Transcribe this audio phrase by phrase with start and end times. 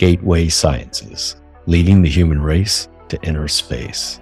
[0.00, 4.18] Gateway Sciences, leading the human race to inner space.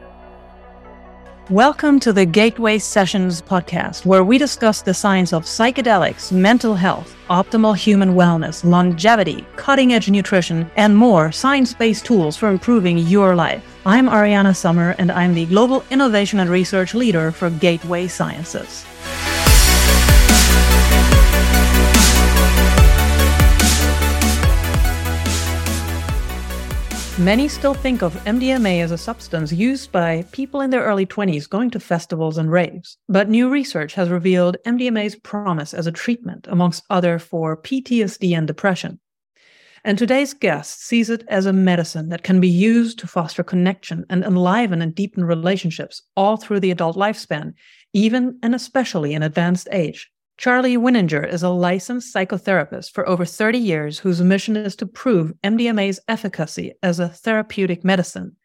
[1.51, 7.14] Welcome to the Gateway Sessions podcast, where we discuss the science of psychedelics, mental health,
[7.30, 13.37] optimal human wellness, longevity, cutting edge nutrition, and more science based tools for improving your
[13.37, 13.63] life.
[13.87, 18.84] I'm Ariana Summer, and I'm the Global Innovation and Research Leader for Gateway Sciences.
[27.19, 31.51] Many still think of MDMA as a substance used by people in their early 20s
[31.51, 32.97] going to festivals and raves.
[33.09, 38.47] But new research has revealed MDMA's promise as a treatment, amongst other, for PTSD and
[38.47, 39.01] depression.
[39.83, 44.07] And today's guest sees it as a medicine that can be used to foster connection
[44.09, 47.55] and enliven and deepen relationships all through the adult lifespan,
[47.93, 50.09] even and especially in advanced age.
[50.38, 55.33] Charley Wininger is a licensed psychotherapist for over 30 years whose mission is to prove
[55.42, 58.37] MDMA's efficacy as a therapeutic medicine,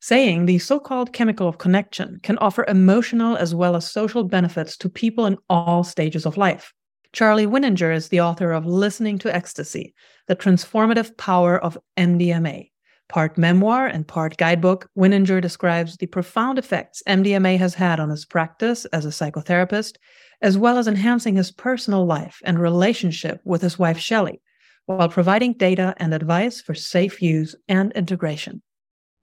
[0.00, 4.78] saying the so called chemical of connection can offer emotional as well as social benefits
[4.78, 6.72] to people in all stages of life.
[7.12, 9.94] Charley Wininger is the author of Listening to Ecstasy
[10.28, 12.70] The Transformative Power of MDMA.
[13.10, 18.24] Part memoir and part guidebook, Wininger describes the profound effects MDMA has had on his
[18.24, 19.96] practice as a psychotherapist
[20.42, 24.40] as well as enhancing his personal life and relationship with his wife, Shelley,
[24.86, 28.62] while providing data and advice for safe use and integration.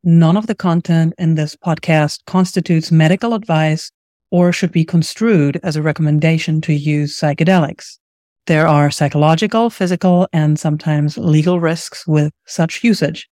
[0.04, 3.92] None of the content in this podcast constitutes medical advice
[4.32, 8.00] or should be construed as a recommendation to use psychedelics.
[8.48, 13.30] There are psychological, physical, and sometimes legal risks with such usage.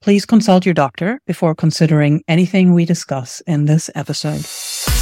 [0.00, 4.95] Please consult your doctor before considering anything we discuss in this episode.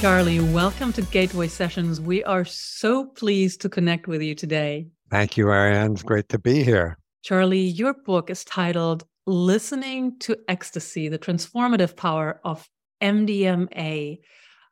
[0.00, 2.02] Charley, welcome to Gateway Sessions.
[2.02, 4.88] We are so pleased to connect with you today.
[5.10, 5.92] Thank you, Ariane.
[5.92, 6.98] It's great to be here.
[7.22, 12.68] Charley, your book is titled Listening to Ecstasy The Transformative Power of
[13.02, 14.18] MDMA.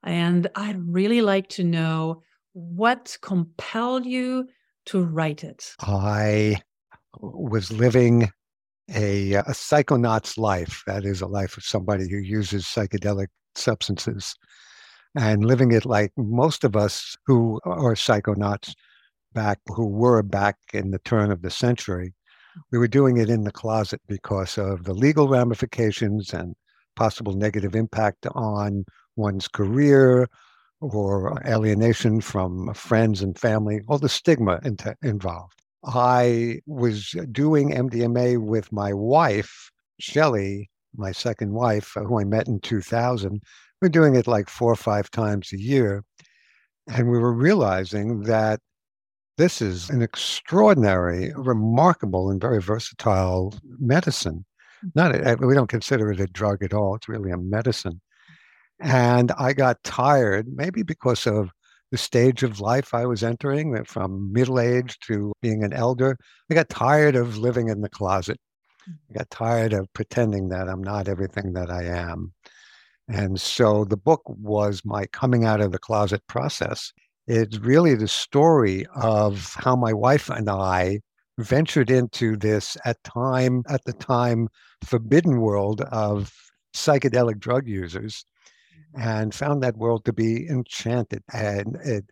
[0.02, 4.46] And I'd really like to know what compelled you
[4.86, 5.74] to write it.
[5.80, 6.60] I
[7.18, 8.30] was living
[8.94, 14.34] a, a psychonaut's life, that is, a life of somebody who uses psychedelic substances
[15.14, 18.74] and living it like most of us who are psychonauts
[19.32, 22.14] back, who were back in the turn of the century.
[22.70, 26.54] We were doing it in the closet because of the legal ramifications and
[26.96, 28.84] possible negative impact on
[29.16, 30.28] one's career
[30.80, 34.60] or alienation from friends and family, all the stigma
[35.02, 35.62] involved.
[35.84, 42.60] I was doing MDMA with my wife, Shelley, my second wife, who I met in
[42.60, 43.42] 2000,
[43.84, 46.02] we're doing it like four or five times a year.
[46.88, 48.60] And we were realizing that
[49.36, 54.46] this is an extraordinary, remarkable, and very versatile medicine.
[54.94, 56.94] Not a, we don't consider it a drug at all.
[56.94, 58.00] It's really a medicine.
[58.80, 61.50] And I got tired, maybe because of
[61.90, 66.16] the stage of life I was entering, from middle age to being an elder.
[66.50, 68.38] I got tired of living in the closet.
[68.88, 72.32] I got tired of pretending that I'm not everything that I am.
[73.08, 76.92] And so the book was my coming out of the closet process.
[77.26, 81.00] It's really the story of how my wife and I
[81.38, 84.48] ventured into this at time at the time
[84.84, 86.32] forbidden world of
[86.74, 88.24] psychedelic drug users
[88.96, 92.04] and found that world to be enchanted and it,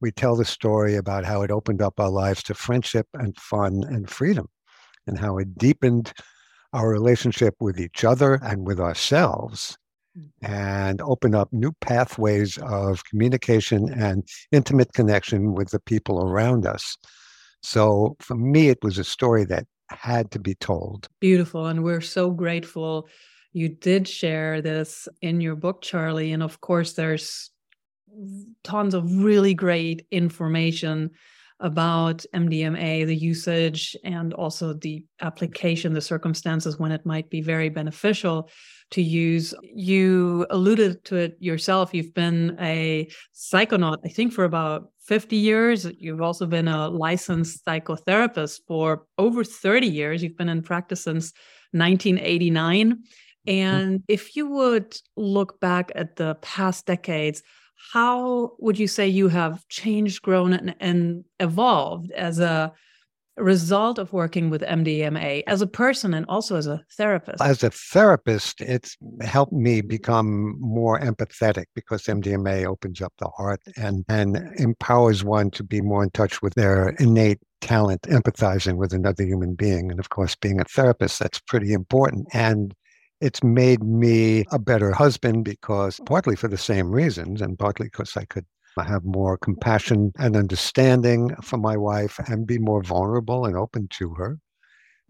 [0.00, 3.82] we tell the story about how it opened up our lives to friendship and fun
[3.88, 4.46] and freedom
[5.08, 6.12] and how it deepened
[6.72, 9.76] our relationship with each other and with ourselves
[10.42, 16.96] and open up new pathways of communication and intimate connection with the people around us.
[17.62, 21.08] So for me, it was a story that had to be told.
[21.20, 21.66] Beautiful.
[21.66, 23.08] And we're so grateful
[23.52, 26.32] you did share this in your book, Charley.
[26.32, 27.50] And of course, there's
[28.62, 31.10] tons of really great information
[31.60, 37.68] about MDMA, the usage, and also the application, the circumstances when it might be very
[37.68, 38.48] beneficial
[38.90, 39.54] to use.
[39.62, 41.92] You alluded to it yourself.
[41.92, 45.86] You've been a psychonaut, I think, for about 50 years.
[45.98, 50.22] You've also been a licensed psychotherapist for over 30 years.
[50.22, 51.32] You've been in practice since
[51.72, 52.92] 1989.
[52.92, 53.00] Mm-hmm.
[53.50, 57.42] And if you would look back at the past decades,
[57.92, 62.72] how would you say you have changed, grown, and, and evolved as a
[63.36, 67.42] result of working with MDMA as a person and also as a therapist?
[67.42, 73.60] As a therapist, it's helped me become more empathetic because MDMA opens up the heart
[73.76, 78.92] and, and empowers one to be more in touch with their innate talent, empathizing with
[78.92, 79.90] another human being.
[79.90, 82.28] And of course, being a therapist, that's pretty important.
[82.32, 82.74] And
[83.20, 88.16] it's made me a better husband because partly for the same reasons and partly because
[88.16, 93.56] I could have more compassion and understanding for my wife and be more vulnerable and
[93.56, 94.38] open to her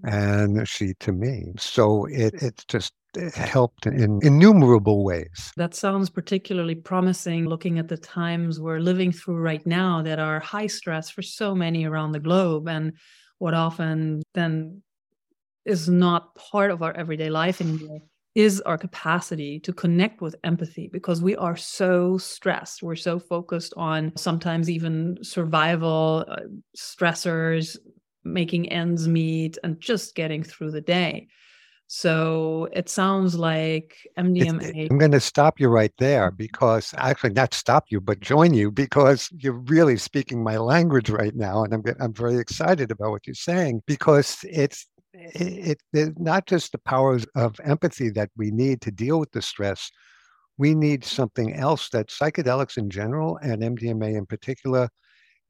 [0.04, 1.46] and she to me.
[1.58, 5.52] So it it's just it helped in innumerable ways.
[5.56, 10.40] That sounds particularly promising looking at the times we're living through right now that are
[10.40, 12.92] high stress for so many around the globe and
[13.38, 14.82] what often then
[15.68, 18.02] is not part of our everyday life anymore
[18.34, 22.84] is our capacity to connect with empathy because we are so stressed.
[22.84, 26.36] We're so focused on sometimes even survival uh,
[26.76, 27.76] stressors,
[28.22, 31.26] making ends meet, and just getting through the day.
[31.88, 34.88] So it sounds like MDMA.
[34.90, 38.70] I'm going to stop you right there because actually not stop you, but join you
[38.70, 43.26] because you're really speaking my language right now, and I'm I'm very excited about what
[43.26, 44.86] you're saying because it's
[45.18, 49.42] it, it, not just the powers of empathy that we need to deal with the
[49.42, 49.90] stress.
[50.56, 54.88] We need something else that psychedelics in general and MDMA in particular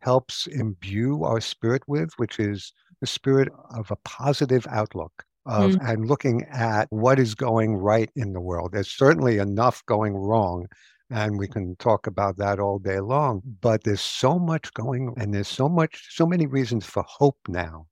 [0.01, 5.89] helps imbue our spirit with, which is the spirit of a positive outlook of mm.
[5.91, 8.73] and looking at what is going right in the world.
[8.73, 10.67] There's certainly enough going wrong
[11.11, 15.33] and we can talk about that all day long but there's so much going and
[15.33, 17.87] there's so much so many reasons for hope now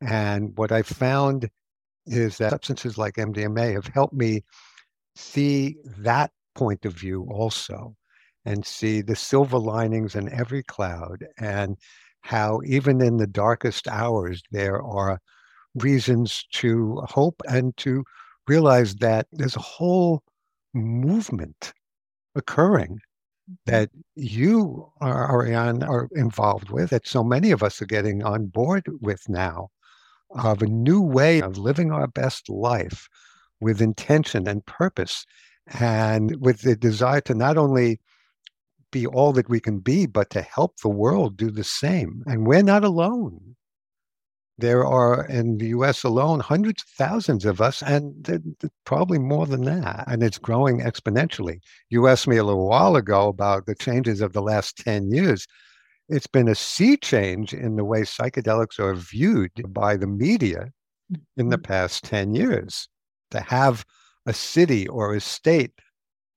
[0.00, 1.48] and what I've found
[2.06, 4.44] is that substances like MDMA have helped me
[5.16, 7.96] see that point of view also
[8.44, 11.76] and see the silver linings in every cloud and
[12.22, 15.20] how even in the darkest hours there are
[15.74, 18.04] reasons to hope and to
[18.46, 20.22] realize that there's a whole
[20.74, 21.72] movement
[22.34, 22.98] occurring
[23.50, 23.54] mm-hmm.
[23.66, 28.46] that you are, Ariane, are involved with, that so many of us are getting on
[28.46, 29.68] board with now
[30.30, 33.08] of a new way of living our best life
[33.60, 35.24] with intention and purpose
[35.78, 38.00] and with the desire to not only
[38.90, 42.22] be all that we can be, but to help the world do the same.
[42.26, 43.56] And we're not alone.
[44.56, 48.50] There are in the US alone hundreds of thousands of us, and
[48.84, 50.04] probably more than that.
[50.08, 51.60] And it's growing exponentially.
[51.90, 55.46] You asked me a little while ago about the changes of the last 10 years
[56.08, 60.70] it's been a sea change in the way psychedelics are viewed by the media
[61.36, 61.62] in the mm-hmm.
[61.62, 62.88] past 10 years.
[63.30, 63.84] To have
[64.24, 65.72] a city or a state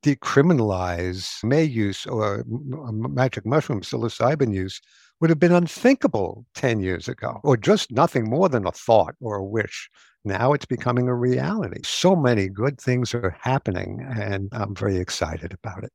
[0.03, 4.81] decriminalize May use or magic mushroom psilocybin use
[5.19, 9.35] would have been unthinkable 10 years ago, or just nothing more than a thought or
[9.35, 9.89] a wish.
[10.25, 11.81] Now it's becoming a reality.
[11.83, 15.91] So many good things are happening, and I'm very excited about it.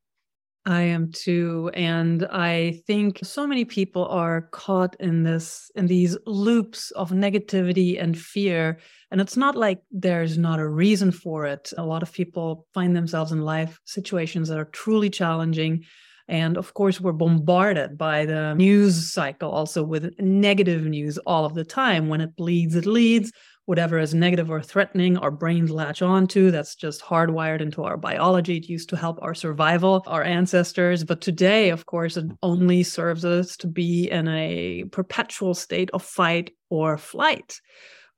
[0.66, 1.70] I am too.
[1.74, 8.02] And I think so many people are caught in this, in these loops of negativity
[8.02, 8.80] and fear.
[9.12, 11.72] And it's not like there's not a reason for it.
[11.78, 15.84] A lot of people find themselves in life situations that are truly challenging.
[16.28, 21.54] And of course, we're bombarded by the news cycle also with negative news all of
[21.54, 22.08] the time.
[22.08, 23.32] When it bleeds, it leads
[23.66, 26.50] whatever is negative or threatening, our brains latch onto.
[26.50, 28.56] That's just hardwired into our biology.
[28.56, 31.04] It used to help our survival, our ancestors.
[31.04, 36.02] But today, of course, it only serves us to be in a perpetual state of
[36.02, 37.60] fight or flight,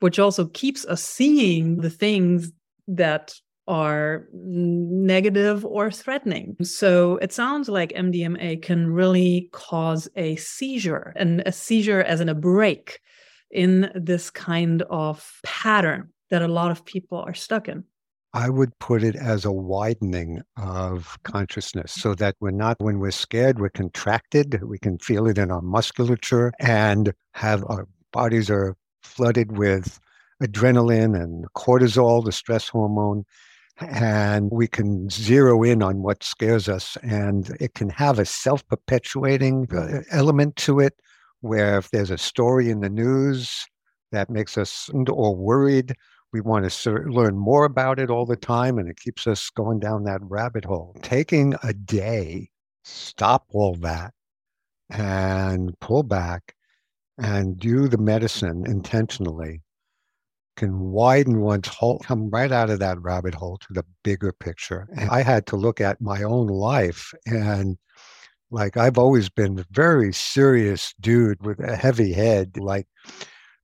[0.01, 2.53] which also keeps us seeing the things
[2.87, 3.35] that
[3.69, 6.57] are negative or threatening.
[6.63, 12.29] So it sounds like MDMA can really cause a caesura, and a caesura as in
[12.29, 13.01] a break
[13.51, 17.85] in this kind of pattern that a lot of people are stuck in?
[18.35, 23.11] I would put it as a widening of consciousness so that we're not, when we're
[23.11, 24.63] scared, we're contracted.
[24.63, 29.99] We can feel it in our musculature and have our bodies are flooded with
[30.43, 33.25] adrenaline and cortisol, the stress hormone.
[33.81, 38.67] And we can zero in on what scares us, and it can have a self
[38.67, 40.95] perpetuating uh, element to it
[41.41, 43.65] where if there's a story in the news
[44.11, 45.95] that makes us or worried,
[46.33, 49.79] we want to learn more about it all the time, and it keeps us going
[49.79, 50.97] down that rabbit hole.
[51.03, 52.51] Taking a day,
[52.85, 54.13] stop all that,
[54.91, 56.55] and pull back
[57.17, 59.63] and do the medicine intentionally
[60.59, 64.89] can widen one's whole, come right out of that rabbit hole to the bigger picture.
[64.97, 67.79] And I had to look at my own life and
[68.51, 72.57] like I've always been a very serious dude with a heavy head.
[72.57, 72.87] Like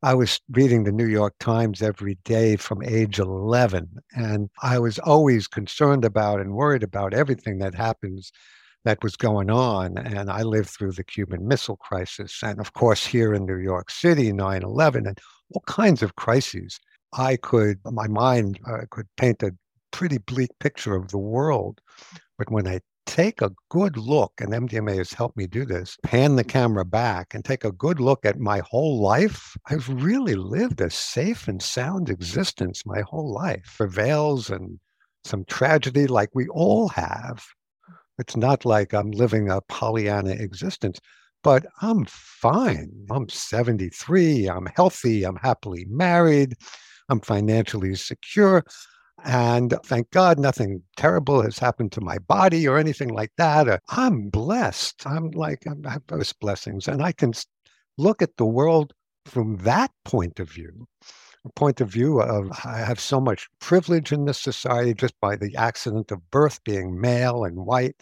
[0.03, 4.99] I was reading the New York Times every day from age 11, and I was
[4.99, 8.31] always concerned about and worried about everything that happens
[8.85, 9.99] that was going on.
[9.99, 13.91] And I lived through the Cuban Missile Crisis, and of course, here in New York
[13.91, 15.19] City, 9 11, and
[15.55, 16.79] all kinds of crises.
[17.17, 19.55] I could, my mind uh, could paint a
[19.93, 21.81] pretty bleak picture of the world.
[22.37, 26.37] But when I take a good look, and MDMA has helped me do this, pan
[26.37, 30.81] the camera back and take a good look at my whole life, I've really lived
[30.81, 33.75] a safe and sound existence my whole life.
[33.77, 34.81] Prevails and
[35.25, 37.45] some tragedy like we all have.
[38.19, 41.01] It's not like I'm living a Pollyanna existence,
[41.43, 43.07] but I'm fine.
[43.11, 44.49] I'm 73.
[44.49, 45.25] I'm healthy.
[45.25, 46.55] I'm happily married.
[47.09, 48.65] I'm financially secure.
[49.25, 53.81] And thank God nothing terrible has happened to my body or anything like that.
[53.89, 55.07] I'm blessed.
[55.07, 56.89] I'm like, I have those blessings.
[56.89, 57.33] And I can
[57.97, 58.93] look at the world
[59.25, 60.87] from that point of view
[61.51, 65.55] point of view of I have so much privilege in this society just by the
[65.57, 67.97] accident of birth being male and white.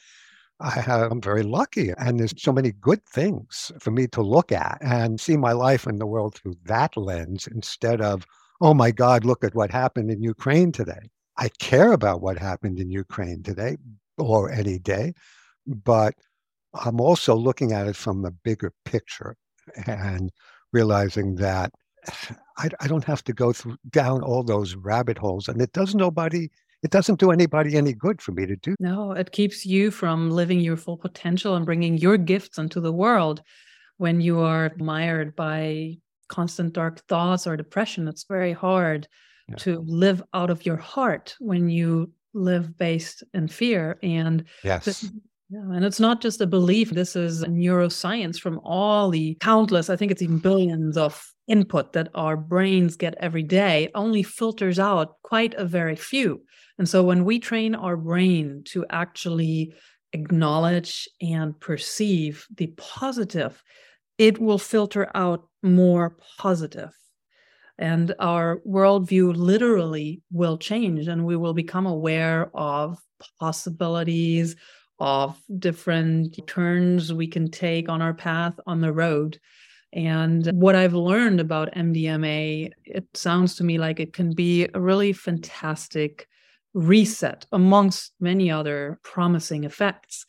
[0.60, 4.52] I have, I'm very lucky, and there's so many good things for me to look
[4.52, 8.26] at and see my life and the world through that lens instead of
[8.62, 11.10] oh my God, look at what happened in Ukraine today.
[11.36, 13.76] I care about what happened in Ukraine today
[14.18, 15.14] or any day,
[15.66, 16.14] but
[16.74, 19.34] I'm also looking at it from the bigger picture
[19.86, 20.30] and
[20.72, 21.72] realizing that
[22.58, 25.94] I, I don't have to go through down all those rabbit holes, and it does
[25.94, 26.50] nobody
[26.82, 28.74] it doesn't do anybody any good for me to do.
[28.80, 32.92] No, it keeps you from living your full potential and bringing your gifts into the
[32.92, 33.40] world
[33.98, 35.96] when you are mired by
[36.28, 39.06] constant dark thoughts or depression, it's very hard
[39.48, 39.54] yeah.
[39.56, 43.98] to live out of your heart when you live based in fear.
[44.02, 45.08] And yes.
[45.52, 46.90] Yeah, and it's not just a belief.
[46.90, 52.08] This is neuroscience from all the countless, I think it's even billions of input that
[52.14, 53.84] our brains get every day.
[53.84, 56.40] It only filters out quite a very few.
[56.78, 59.74] And so when we train our brain to actually
[60.14, 63.62] acknowledge and perceive the positive,
[64.16, 66.92] it will filter out more positive
[67.78, 72.98] and our worldview literally will change and we will become aware of
[73.40, 74.56] possibilities
[74.98, 79.38] of different turns we can take on our path on the road.
[79.92, 84.80] And what i've learned about mdma it sounds to me like it can be a
[84.80, 86.26] really fantastic
[86.74, 90.24] reset amongst many other promising effects.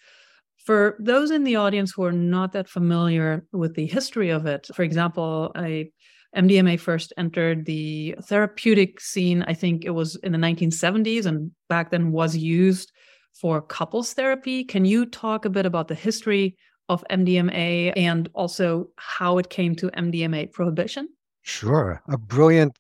[0.58, 4.68] For those in the audience who are not that familiar with the history of it,
[4.74, 5.92] for example, I
[6.36, 11.92] MDMA first entered the therapeutic scene, I think it was in the 1970s, and back
[11.92, 12.92] then was used
[13.34, 14.64] for couples therapy.
[14.64, 16.56] Can you talk a bit about the history
[16.90, 21.10] of MDMA and also how it came to MDMA prohibition?
[21.42, 22.02] Sure.
[22.10, 22.78] A brilliant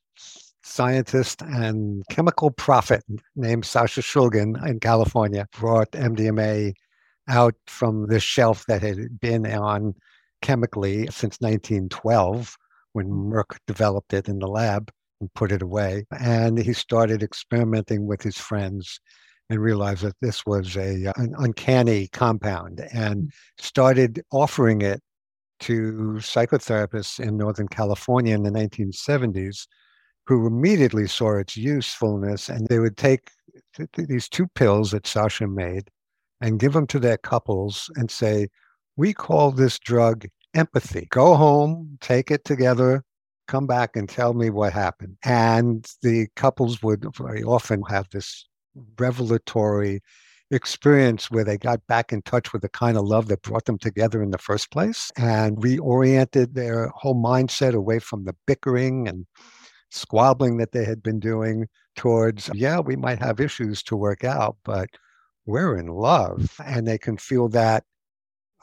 [0.64, 3.04] scientist and chemical prophet
[3.36, 6.74] named Sasha Shulgin in California brought MDMA
[7.28, 9.94] out from the shelf that had been on
[10.42, 12.56] chemically since 1912
[12.94, 16.06] when Merck developed it in the lab and put it away.
[16.20, 19.00] And he started experimenting with his friends
[19.50, 23.30] and realized that this was a uh, an uncanny compound and mm.
[23.58, 25.02] started offering it
[25.60, 29.68] to psychotherapists in Northern California in the 1970s
[30.26, 33.30] who immediately saw its usefulness and they would take
[33.96, 35.90] these two pills that Sasha made
[36.42, 38.48] and give them to their couples and say,
[38.96, 41.08] We call this drug empathy.
[41.10, 43.04] Go home, take it together,
[43.48, 45.18] come back and tell me what happened.
[45.24, 48.48] And the couples would very often have this
[48.98, 50.01] revelatory
[50.51, 53.77] experience where they got back in touch with the kind of love that brought them
[53.77, 59.25] together in the first place and reoriented their whole mindset away from the bickering and
[59.89, 64.58] squabbling that they had been doing towards, yeah, we might have issues to work out,
[64.63, 64.89] but
[65.46, 66.60] we're in love.
[66.63, 67.84] And they can feel that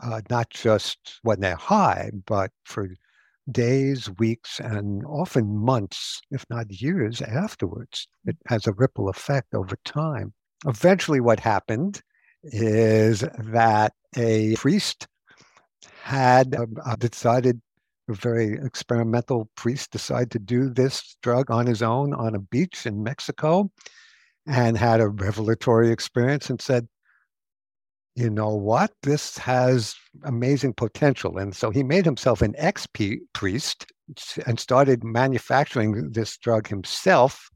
[0.03, 2.89] uh, not just when they're high, but for
[3.53, 8.09] days, weeks, and often months, if not years afterwards.
[8.25, 10.33] It has a ripple effect over time.
[10.67, 12.03] Eventually, what happened
[12.43, 15.07] is that a priest
[16.03, 17.61] had uh, decided
[18.09, 22.87] a very experimental priest decided to do this drug on his own on a beach
[22.87, 23.71] in Mexico
[24.47, 26.89] and had a revelatory experience and said,
[28.21, 28.93] you know what?
[29.03, 31.39] This has amazing potential.
[31.39, 32.87] And so he made himself an ex
[33.33, 33.87] priest
[34.47, 37.49] and started manufacturing this drug himself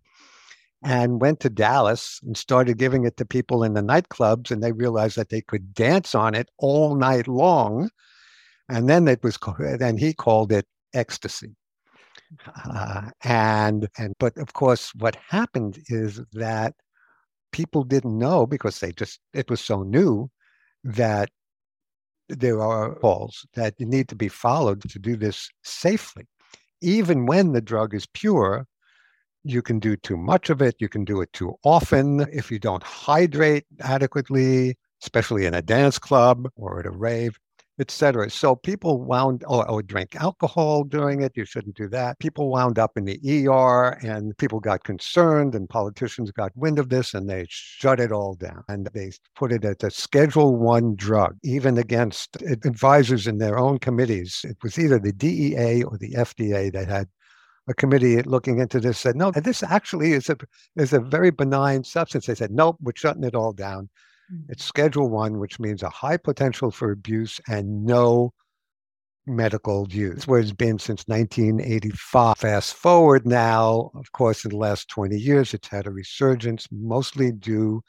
[0.82, 4.50] and went to Dallas and started giving it to people in the nightclubs.
[4.50, 7.90] And they realized that they could dance on it all night long.
[8.70, 9.38] And then it was,
[9.78, 11.54] then he called it ecstasy.
[12.64, 16.74] Uh, and and but of course, what happened is that
[17.52, 20.28] people didn't know because they just it was so new
[20.84, 21.30] that
[22.28, 26.24] there are calls that need to be followed to do this safely.
[26.80, 28.66] Even when the drug is pure,
[29.42, 30.76] you can do too much of it.
[30.78, 32.20] You can do it too often.
[32.32, 37.38] If you don't hydrate adequately, especially in a dance club or at a rave,
[37.78, 38.30] etc.
[38.30, 41.32] So people wound or, or drink alcohol during it.
[41.34, 42.18] You shouldn't do that.
[42.18, 46.88] People wound up in the ER and people got concerned and politicians got wind of
[46.88, 48.62] this and they shut it all down.
[48.68, 53.78] And they put it as a schedule one drug, even against advisors in their own
[53.78, 54.44] committees.
[54.44, 57.08] It was either the DEA or the FDA that had
[57.66, 60.36] a committee looking into this said, no, this actually is a
[60.76, 62.26] is a very benign substance.
[62.26, 63.88] They said, nope, we're shutting it all down.
[64.32, 64.52] Mm-hmm.
[64.52, 68.32] It's Schedule One, which means a high potential for abuse and no
[69.26, 72.38] medical use, where it's been since 1985.
[72.38, 77.32] Fast forward now, of course, in the last 20 years, it's had a resurgence, mostly
[77.32, 77.82] due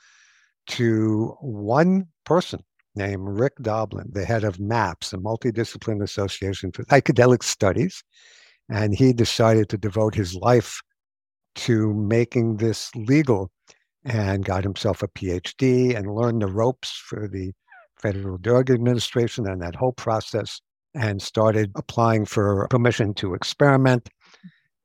[0.68, 2.64] to one person
[2.96, 8.04] named Rick Doblin, the head of MAPS, the Multidiscipline Association for Psychedelic Studies.
[8.70, 10.82] And he decided to devote his life
[11.56, 13.52] to making this legal
[14.06, 17.54] and got himself a PhD and learned the ropes for the
[18.00, 20.62] Federal Drug Administration and that whole process
[20.94, 24.10] and started applying for permission to experiment.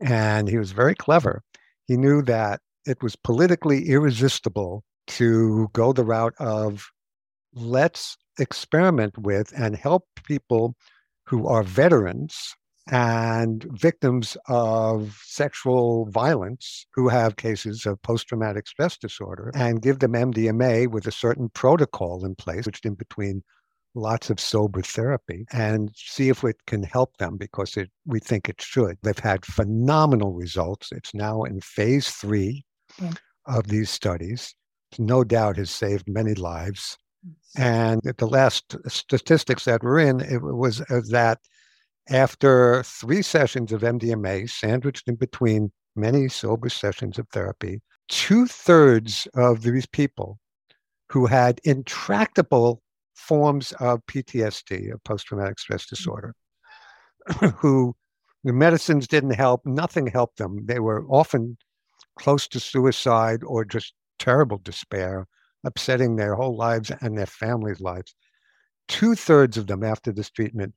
[0.00, 1.42] And he was very clever.
[1.86, 6.90] He knew that it was politically irresistible to go the route of
[7.54, 10.74] let's experiment with and help people
[11.26, 12.54] who are veterans
[12.90, 20.00] and victims of sexual violence who have cases of post traumatic stress disorder and give
[20.00, 23.42] them MDMA with a certain protocol in place, which in between
[23.94, 28.49] lots of sober therapy and see if it can help them because it, we think
[28.49, 28.99] it should.
[29.02, 30.90] They've had phenomenal results.
[30.92, 32.64] It's now in phase three
[33.00, 33.12] yeah.
[33.47, 34.54] of these studies.
[34.99, 36.99] No doubt has saved many lives.
[37.56, 41.38] And the last statistics that were in, it was uh, that
[42.11, 49.29] after three sessions of MDMA, sandwiched in between many sober sessions of therapy, two thirds
[49.35, 50.38] of these people
[51.09, 52.83] who had intractable
[53.14, 55.90] forms of PTSD, of post traumatic stress mm.
[55.90, 56.35] disorder,
[57.57, 57.94] who
[58.44, 60.66] the medicines didn't help, nothing helped them.
[60.66, 61.59] They were often
[62.18, 65.27] close to suicide or just terrible despair,
[65.64, 68.14] upsetting their whole lives and their families' lives.
[68.88, 70.75] Two thirds of them after this treatment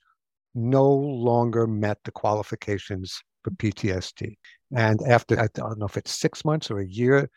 [0.55, 3.67] no longer met the qualifications for mm-hmm.
[3.67, 4.35] PTSD.
[4.75, 7.29] And after, I don't know if it's six months or a year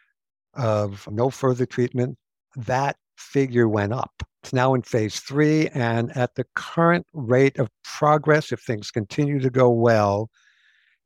[0.55, 2.17] of no further treatment,
[2.57, 4.23] that figure went up.
[4.43, 5.69] It's now in phase three.
[5.69, 10.31] And at the current rate of progress, if things continue to go well,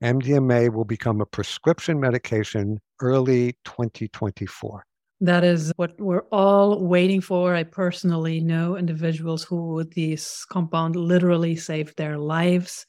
[0.02, 4.84] MDMA will become a prescription medication early 2024.
[5.20, 7.54] That is what we're all waiting for.
[7.54, 12.86] I personally know individuals who, with this compound, literally saved their lives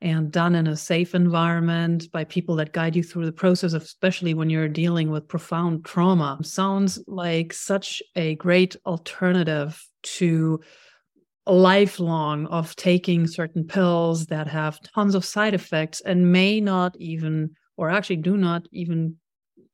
[0.00, 4.34] and done in a safe environment by people that guide you through the process, especially
[4.34, 6.38] when you're dealing with profound trauma.
[6.42, 10.60] Sounds like such a great alternative to
[11.46, 16.94] a lifelong of taking certain pills that have tons of side effects and may not
[16.98, 19.16] even, or actually do not even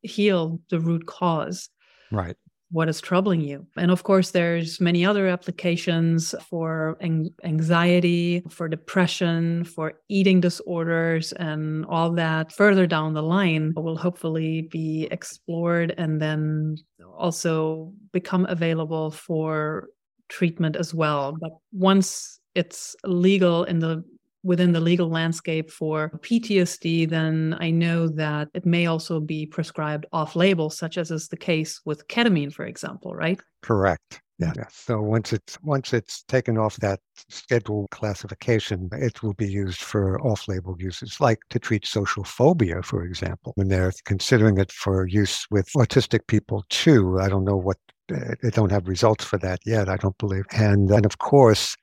[0.01, 1.69] heal the root cause
[2.11, 2.35] right.
[2.71, 3.65] what is troubling you.
[3.77, 6.97] And of course there's many other applications for
[7.43, 14.67] anxiety for depression for eating disorders and all that further down the line will hopefully
[14.71, 16.77] be explored and then
[17.17, 19.87] also become available for
[20.29, 21.35] treatment as well.
[21.39, 24.03] But once it's legal in the
[24.43, 30.05] within the legal landscape for PTSD, then I know that it may also be prescribed
[30.13, 33.39] off label, such as is the case with ketamine, for example, right?
[33.61, 34.21] Correct.
[34.39, 34.53] Yeah.
[34.55, 34.67] yeah.
[34.71, 40.19] So once it's once it's taken off that schedule classification, it will be used for
[40.21, 43.51] off-label uses, like to treat social phobia, for example.
[43.55, 47.77] When they're considering it for use with autistic people too, I don't know what
[48.13, 49.89] uh, they don't have results for that yet.
[49.89, 50.45] I don't believe.
[50.51, 51.75] And then, of course,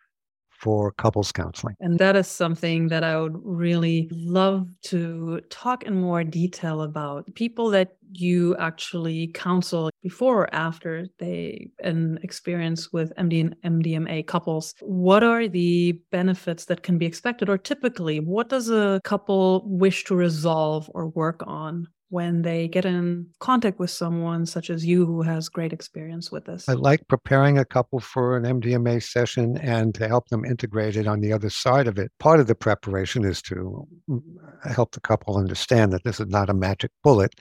[0.58, 1.74] for couples counseling.
[1.80, 7.32] And that is something that I would really love to talk in more detail about.
[7.34, 14.26] People that you actually counsel before or after they an experience with MD and MDMA
[14.26, 19.62] couples, what are the benefits that can be expected or typically what does a couple
[19.66, 24.86] wish to resolve or work on when they get in contact with someone such as
[24.86, 26.68] you who has great experience with this?
[26.68, 31.06] I like preparing a couple for an MDMA session and to help them integrate it
[31.06, 32.12] on the other side of it.
[32.20, 34.22] Part of the preparation is to mm,
[34.64, 37.34] help the couple understand that this is not a magic bullet.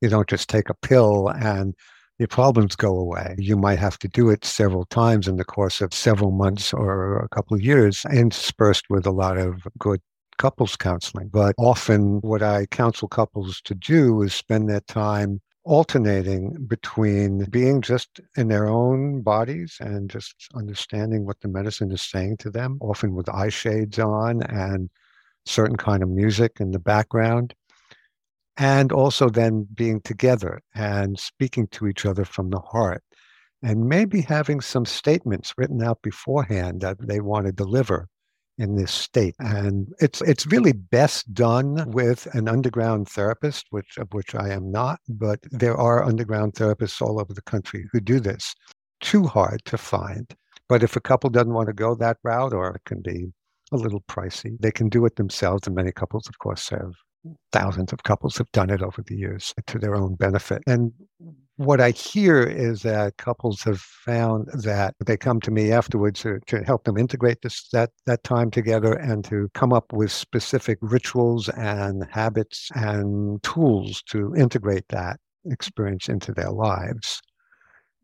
[0.00, 1.74] You don't just take a pill and
[2.18, 3.34] your problems go away.
[3.38, 7.18] You might have to do it several times in the course of several months or
[7.18, 10.02] a couple of years, interspersed with a lot of good
[10.40, 11.28] couples counseling.
[11.28, 17.82] But often, what I counsel couples to do is spend their time alternating between being
[17.82, 22.78] just in their own bodies and just understanding what the medicine is saying to them,
[22.80, 24.88] often with eye shades on and
[25.44, 27.52] certain kind of music in the background
[28.56, 33.02] and also then being together and speaking to each other from the heart
[33.62, 38.08] and maybe having some statements written out beforehand that they want to deliver
[38.60, 44.12] in this state and it's it's really best done with an underground therapist which of
[44.12, 48.20] which I am not but there are underground therapists all over the country who do
[48.20, 48.54] this.
[49.00, 50.26] Too hard to find
[50.68, 53.32] but if a couple doesn't want to go that route or it can be
[53.72, 56.92] a little pricey they can do it themselves and many couples of course have
[57.52, 60.62] thousands of couples have done it over the years to their own benefit.
[60.66, 60.92] And
[61.56, 66.40] what I hear is that couples have found that they come to me afterwards to,
[66.46, 70.78] to help them integrate this that that time together and to come up with specific
[70.80, 77.20] rituals and habits and tools to integrate that experience into their lives.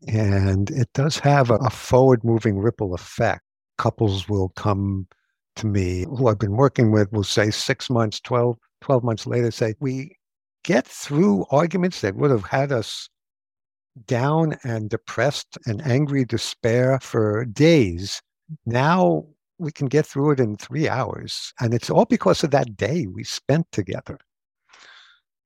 [0.06, 3.40] And it does have a, a forward moving ripple effect.
[3.78, 5.06] Couples will come
[5.56, 9.50] to me who I've been working with will say six months, 12, 12 months later
[9.50, 10.16] say, we
[10.64, 13.08] get through arguments that would have had us
[14.06, 18.20] down and depressed and angry despair for days.
[18.66, 19.24] Now
[19.58, 21.52] we can get through it in three hours.
[21.60, 24.18] And it's all because of that day we spent together.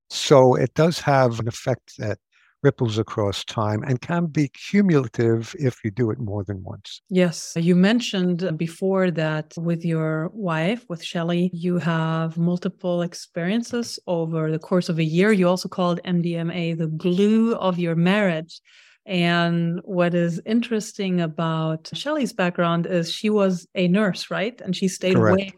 [0.09, 2.19] So it does have an effect that
[2.63, 7.01] ripples across time and can be cumulative if you do it more than once.
[7.09, 7.53] Yes.
[7.55, 14.51] You mentioned uh, before that with your wife, with Shelley, you have multiple experiences over
[14.51, 15.31] the course of a year.
[15.31, 18.61] You also called MDMA the glue of your marriage.
[19.05, 24.59] And what is interesting about Shelley's background is she was a nurse, right?
[24.61, 25.41] And she stayed Correct.
[25.41, 25.53] away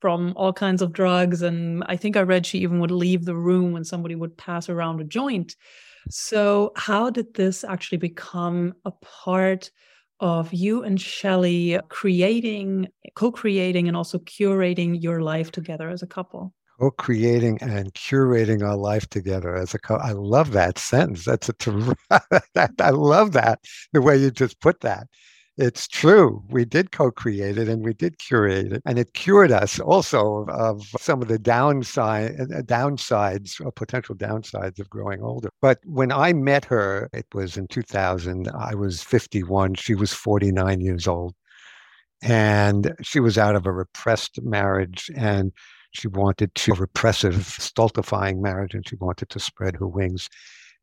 [0.00, 1.42] from all kinds of drugs.
[1.42, 4.68] And I think I read she even would leave the room when somebody would pass
[4.68, 5.56] around a joint.
[6.08, 9.70] So, how did this actually become a part
[10.20, 16.06] of you and Shelley creating, co creating, and also curating your life together as a
[16.06, 16.54] couple?
[16.78, 21.24] co-creating and curating our life together as a co I love that sentence.
[21.24, 23.60] That's a ter- I love that
[23.92, 25.06] the way you just put that
[25.58, 26.42] it's true.
[26.50, 30.86] We did co-create it and we did curate it, and it cured us also of,
[30.98, 35.48] some of the downside uh, downsides or potential downsides of growing older.
[35.62, 38.48] But when I met her, it was in 2000.
[38.48, 39.74] I was 51.
[39.74, 41.34] She was 49 years old,
[42.22, 45.52] and she was out of a repressed marriage and.
[45.92, 50.28] She wanted to repressive, stultifying marriage, and she wanted to spread her wings.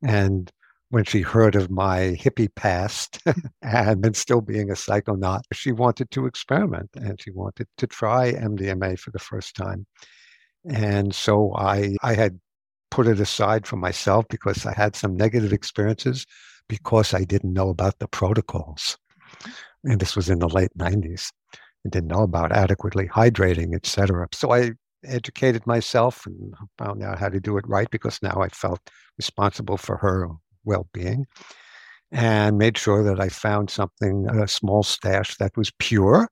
[0.01, 0.51] And
[0.93, 3.17] when she heard of my hippie past
[3.63, 8.32] and, and still being a psychonaut, she wanted to experiment and she wanted to try
[8.34, 9.88] MDMA for the first time.
[10.69, 12.39] And so I, I had
[12.91, 16.27] put it aside for myself because I had some negative experiences
[16.69, 18.95] because I didn't know about the protocols.
[19.84, 21.32] And this was in the late 90s.
[21.56, 24.27] I didn't know about adequately hydrating, etc.
[24.32, 28.49] So I educated myself and found out how to do it right because now I
[28.49, 30.29] felt responsible for her
[30.65, 31.26] well being
[32.13, 36.30] and made sure that I found something, a small stash that was pure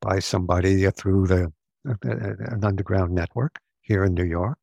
[0.00, 1.52] by somebody through the
[1.88, 4.58] uh, uh, an underground network here in New York.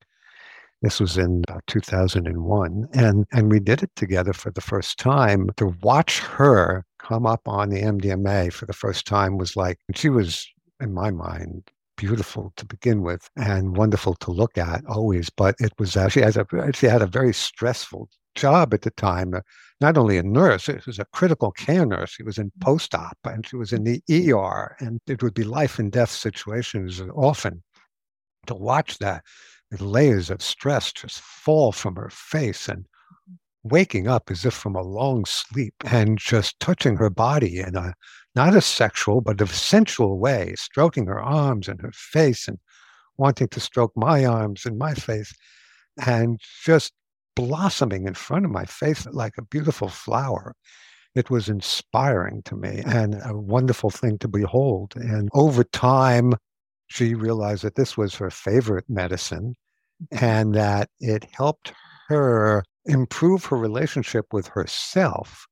[0.81, 5.49] This was in uh, 2001, and and we did it together for the first time.
[5.57, 10.09] To watch her come up on the MDMA for the first time was like she
[10.09, 10.47] was,
[10.79, 15.31] in my mind, beautiful to begin with and wonderful to look at always.
[15.31, 19.33] But it was actually as a she had a very stressful job at the time.
[19.33, 19.41] Uh,
[19.81, 22.11] not only a nurse, she was a critical care nurse.
[22.11, 22.61] She was in mm.
[22.61, 26.11] post op and she was in the ER, and it would be life and death
[26.11, 27.63] situations often.
[28.47, 29.23] To watch that,
[29.71, 32.85] the layers of stress just fall from her face and
[33.63, 37.93] waking up as if from a long sleep and just touching her body in a
[38.35, 42.59] not a sexual but a sensual way, stroking her arms and her face and
[43.17, 45.33] wanting to stroke my arms and my face
[46.05, 46.93] and just
[47.37, 50.55] blossoming in front of my face like a beautiful flower.
[51.15, 54.93] It was inspiring to me and a wonderful thing to behold.
[54.95, 56.33] And over time,
[56.87, 59.55] she realized that this was her favorite medicine.
[60.11, 61.73] and that it helped
[62.09, 65.47] her improve her relationship with herself.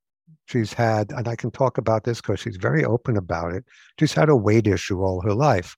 [0.48, 3.66] She's had, and I can talk about this because she's very open about it.
[4.00, 5.76] She's had a weight issue all her life.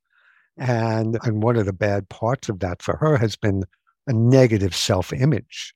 [0.58, 3.64] And, and one of the bad parts of that for her has been
[4.08, 5.74] a negative self image.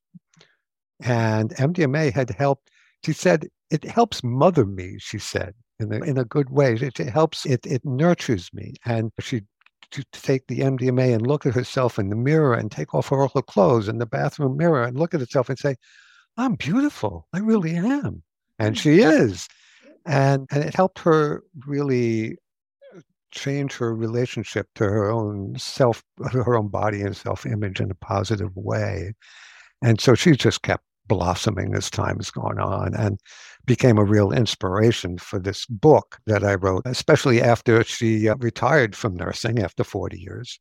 [1.02, 2.70] And MDMA had helped,
[3.06, 6.74] she said, it helps mother me, she said, in a, in a good way.
[6.74, 8.76] It, it helps, it, it nurtures me.
[8.86, 9.42] And she
[9.92, 13.30] to take the MDMA and look at herself in the mirror and take off all
[13.36, 15.76] her clothes in the bathroom mirror and look at herself and say,
[16.38, 17.28] I'm beautiful.
[17.34, 18.24] I really am.
[18.58, 19.48] And she is.
[20.06, 22.38] And, and it helped her really
[23.32, 27.96] change her relationship to her own self, her own body and self image in a
[27.96, 29.14] positive way.
[29.82, 33.20] And so she just kept blossoming as time has gone on and
[33.66, 38.96] became a real inspiration for this book that I wrote, especially after she uh, retired
[38.96, 40.58] from nursing after 40 years.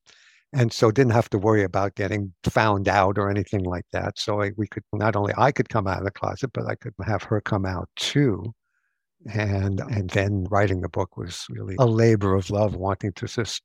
[0.53, 4.19] And so didn't have to worry about getting found out or anything like that.
[4.19, 6.75] So I, we could not only I could come out of the closet, but I
[6.75, 8.53] could have her come out too.
[9.33, 13.63] And and then writing the book was really a labor of love, wanting to just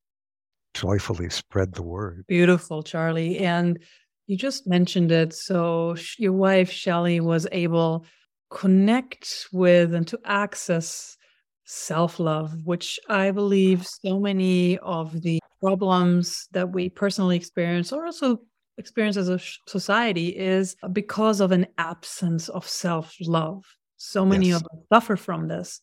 [0.75, 2.25] joyfully spread the word.
[2.27, 3.39] Beautiful, Charley.
[3.39, 3.79] And
[4.27, 5.33] you just mentioned it.
[5.33, 8.05] So your wife Shelley was able
[8.49, 11.17] connect with and to access
[11.65, 18.39] self-love, which I believe so many of the problems that we personally experience or also
[18.77, 23.63] experience as a society is because of an absence of self-love.
[23.97, 24.57] So many yes.
[24.57, 25.81] of us suffer from this.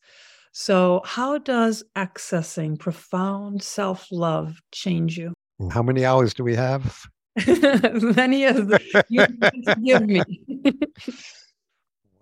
[0.55, 5.33] So, how does accessing profound self love change you?
[5.71, 7.07] How many hours do we have?
[7.37, 8.67] As many as
[9.09, 10.23] you can give me.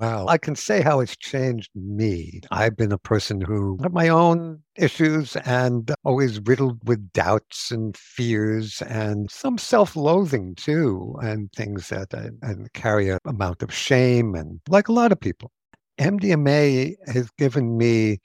[0.01, 0.27] Wow.
[0.29, 2.41] I can say how it's changed me.
[2.51, 7.95] I've been a person who had my own issues and always riddled with doubts and
[7.95, 13.75] fears and some self loathing too, and things that I, and carry a amount of
[13.75, 15.53] shame and like a lot of people.
[15.99, 18.21] MDMA has given me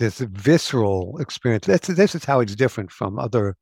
[0.00, 1.66] this visceral experience.
[1.66, 3.54] This, this is how it's different from other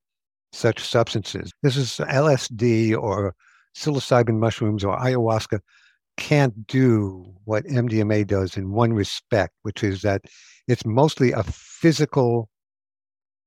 [0.53, 1.53] such substances.
[1.63, 3.35] This is LSD or
[3.77, 5.61] psilocybin mushrooms or ayahuasca
[6.17, 10.23] can't do what MDMA does in one respect, which is that
[10.69, 12.49] it's mostly a physical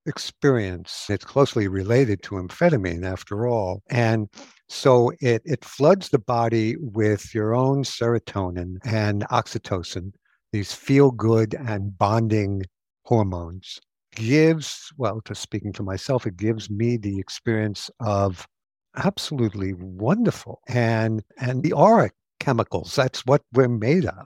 [0.06, 1.06] experience.
[1.10, 3.84] It's closely related to amphetamine, after all.
[3.89, 4.28] And
[4.68, 10.13] so it, it floods the body with your own serotonin and oxytocin,
[10.52, 12.63] these feel good and bonding
[13.06, 13.80] hormones
[14.15, 18.47] gives, well, to speaking for myself, it gives me the experience of
[18.95, 20.62] absolutely wonderful.
[20.67, 24.26] And and the aura chemicals, that's what we're made of.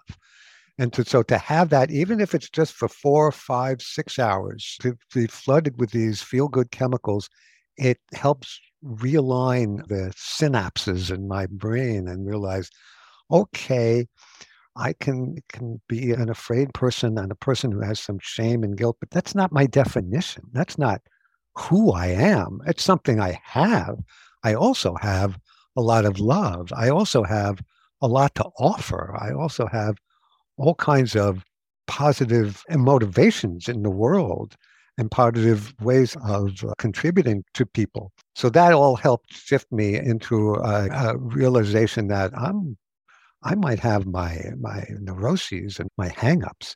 [0.80, 4.78] And to, so to have that, even if it's just for four, five, six hours,
[4.82, 7.30] to be flooded with these feel good chemicals,
[7.78, 12.70] it helps realign the synapses in my brain and realize,
[13.32, 14.06] okay,
[14.78, 18.78] I can can be an afraid person and a person who has some shame and
[18.78, 20.44] guilt, but that's not my definition.
[20.54, 21.02] That's not
[21.56, 22.60] who I am.
[22.68, 24.00] It's something I have.
[24.44, 25.40] I also have
[25.76, 26.72] a lot of love.
[26.76, 27.62] I also have
[28.02, 29.16] a lot to offer.
[29.20, 29.98] I also have
[30.58, 31.44] all kinds of
[31.88, 34.56] positive motivations in the world
[34.98, 38.12] and positive ways of uh, contributing to people.
[38.36, 42.78] So that all helped shift me into a, a realization that I'm
[43.48, 46.76] I might have my my neuroses and my hangups,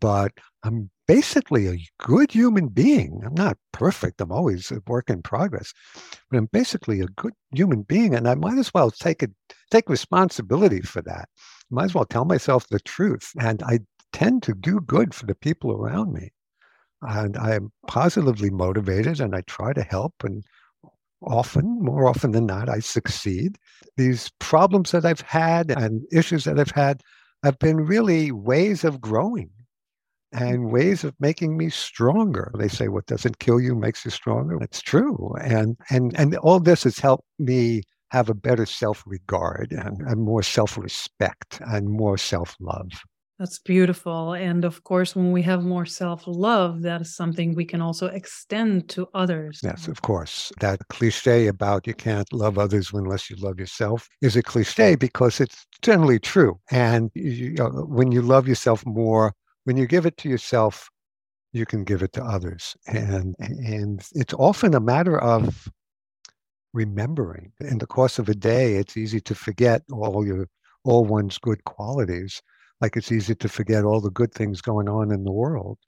[0.00, 0.32] but
[0.62, 3.22] I'm basically a good human being.
[3.24, 4.20] I'm not perfect.
[4.20, 5.72] I'm always a work in progress,
[6.30, 9.32] but I'm basically a good human being, and I might as well take it
[9.72, 11.28] take responsibility for that.
[11.38, 13.80] I might as well tell myself the truth, and I
[14.12, 16.30] tend to do good for the people around me,
[17.02, 20.44] and I'm positively motivated, and I try to help and
[21.22, 23.58] often, more often than not, I succeed.
[23.96, 27.02] These problems that I've had and issues that I've had
[27.42, 29.50] have been really ways of growing
[30.34, 30.40] mm.
[30.40, 32.52] and ways of making me stronger.
[32.58, 34.58] They say what doesn't kill you makes you stronger.
[34.62, 35.34] It's true.
[35.42, 40.42] And and and all this has helped me have a better self-regard and, and more
[40.42, 42.88] self-respect and more self-love.
[43.38, 44.32] That's beautiful.
[44.32, 48.06] And of course, when we have more self love, that is something we can also
[48.06, 49.60] extend to others.
[49.62, 50.50] Yes, of course.
[50.58, 55.40] That cliche about you can't love others unless you love yourself is a cliche because
[55.40, 56.58] it's generally true.
[56.72, 57.54] And you,
[57.86, 59.32] when you love yourself more,
[59.64, 60.88] when you give it to yourself,
[61.52, 62.76] you can give it to others.
[62.88, 65.68] And, and it's often a matter of
[66.72, 67.52] remembering.
[67.60, 70.48] In the course of a day, it's easy to forget all your
[70.84, 72.40] all one's good qualities
[72.80, 75.78] like it's easy to forget all the good things going on in the world.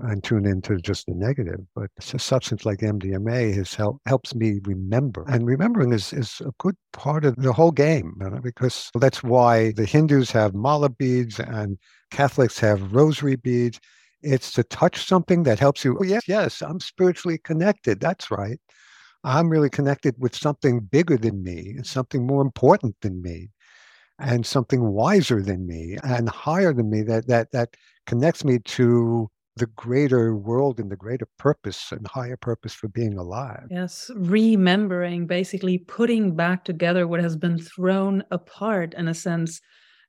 [0.00, 1.60] and tune into just the negative.
[1.74, 5.24] But a substance like MDMA has help, helps me remember.
[5.28, 9.22] And remembering is, is a good part of the whole game you know, because that's
[9.22, 11.78] why the Hindus have mala beads and
[12.10, 13.78] Catholics have rosary beads.
[14.22, 15.96] It's to touch something that helps you.
[16.00, 18.00] Oh, yes, yes, I'm spiritually connected.
[18.00, 18.58] That's right.
[19.24, 23.50] I'm really connected with something bigger than me, and something more important than me,
[24.18, 29.28] and something wiser than me and higher than me that that that connects me to
[29.56, 33.66] the greater world and the greater purpose and higher purpose for being alive.
[33.70, 39.60] Yes, remembering, basically putting back together what has been thrown apart in a sense.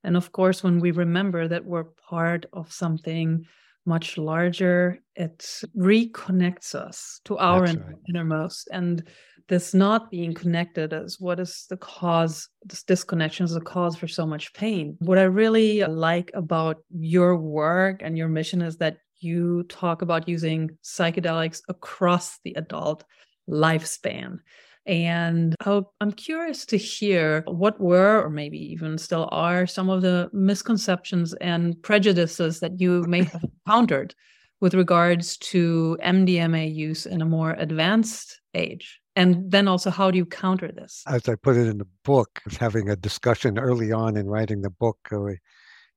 [0.03, 3.45] And of course, when we remember that we're part of something
[3.85, 5.39] much larger, it
[5.77, 7.79] reconnects us to our right.
[8.09, 8.67] innermost.
[8.71, 9.03] And
[9.47, 14.07] this not being connected is what is the cause, this disconnection is the cause for
[14.07, 14.97] so much pain.
[14.99, 20.01] What I really uh, like about your work and your mission is that you talk
[20.01, 23.03] about using psychedelics across the adult
[23.49, 24.39] lifespan.
[24.87, 30.29] And I'm curious to hear what were, or maybe even still are, some of the
[30.31, 34.13] misconceptions and prejudices that you may have encountered
[34.61, 39.01] with regards to MDMA use in a more advanced age.
[39.15, 41.03] And then also, how do you counter this?
[41.07, 44.69] As I put it in the book, having a discussion early on in writing the
[44.69, 45.35] book, uh,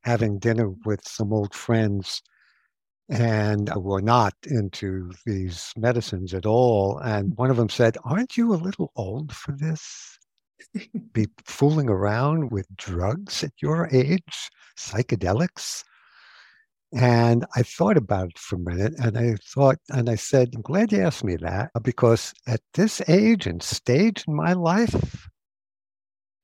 [0.05, 2.23] having dinner with some old friends
[3.09, 6.99] and were not into these medicines at all.
[6.99, 10.19] And one of them said, Aren't you a little old for this?
[11.13, 15.85] Be fooling around with drugs at your age, psychedelics?
[16.93, 20.63] And I thought about it for a minute and I thought, and I said, I'm
[20.63, 25.29] glad you asked me that uh, because at this age and stage in my life,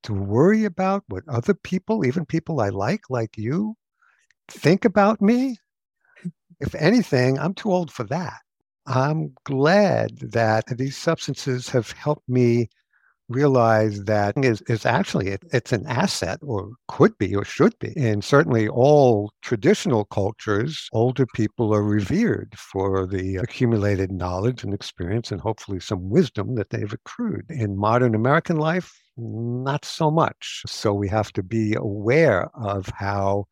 [0.03, 3.75] to worry about what other people, even people I like, like you,
[4.49, 5.57] think about me,
[6.61, 8.41] if anything, I'm too old for that.
[8.87, 12.69] I'm glad that these substances have helped me
[13.29, 17.93] realize that is, is actually it, it's an asset or could be or should be
[17.97, 25.33] and certainly all traditional cultures older people are revered for the accumulated knowledge and experience
[25.33, 30.93] and hopefully some wisdom that they've accrued in modern american life not so much so
[30.93, 33.47] we have to be aware of how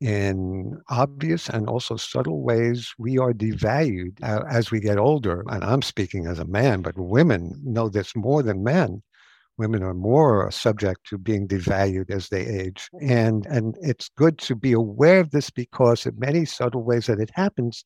[0.00, 5.44] in obvious and also subtle ways, we are devalued uh, as we get older.
[5.48, 9.02] And I'm speaking as a man, but women know this more than men.
[9.60, 12.88] Women are more subject to being devalued as they age.
[13.02, 17.20] And, and it's good to be aware of this because in many subtle ways that
[17.20, 17.84] it happens,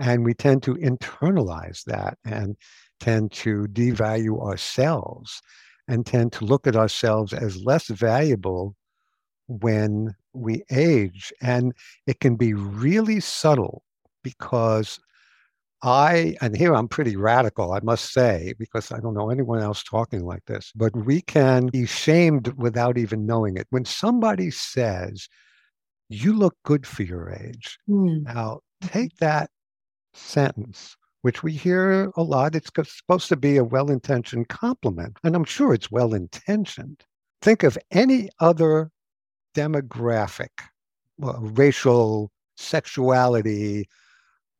[0.00, 2.56] and we tend to internalize that and
[2.98, 5.40] tend to devalue ourselves
[5.86, 8.74] and tend to look at ourselves as less valuable
[9.46, 11.32] when we age.
[11.40, 11.72] And
[12.04, 13.84] it can be really subtle
[14.24, 14.98] because
[15.82, 19.82] I, and here I'm pretty radical, I must say, because I don't know anyone else
[19.82, 23.66] talking like this, but we can be shamed without even knowing it.
[23.70, 25.28] When somebody says,
[26.08, 28.22] you look good for your age, mm.
[28.22, 29.50] now take that
[30.14, 32.54] sentence, which we hear a lot.
[32.54, 37.02] It's supposed to be a well intentioned compliment, and I'm sure it's well intentioned.
[37.40, 38.90] Think of any other
[39.56, 40.50] demographic,
[41.18, 43.88] well, racial, sexuality,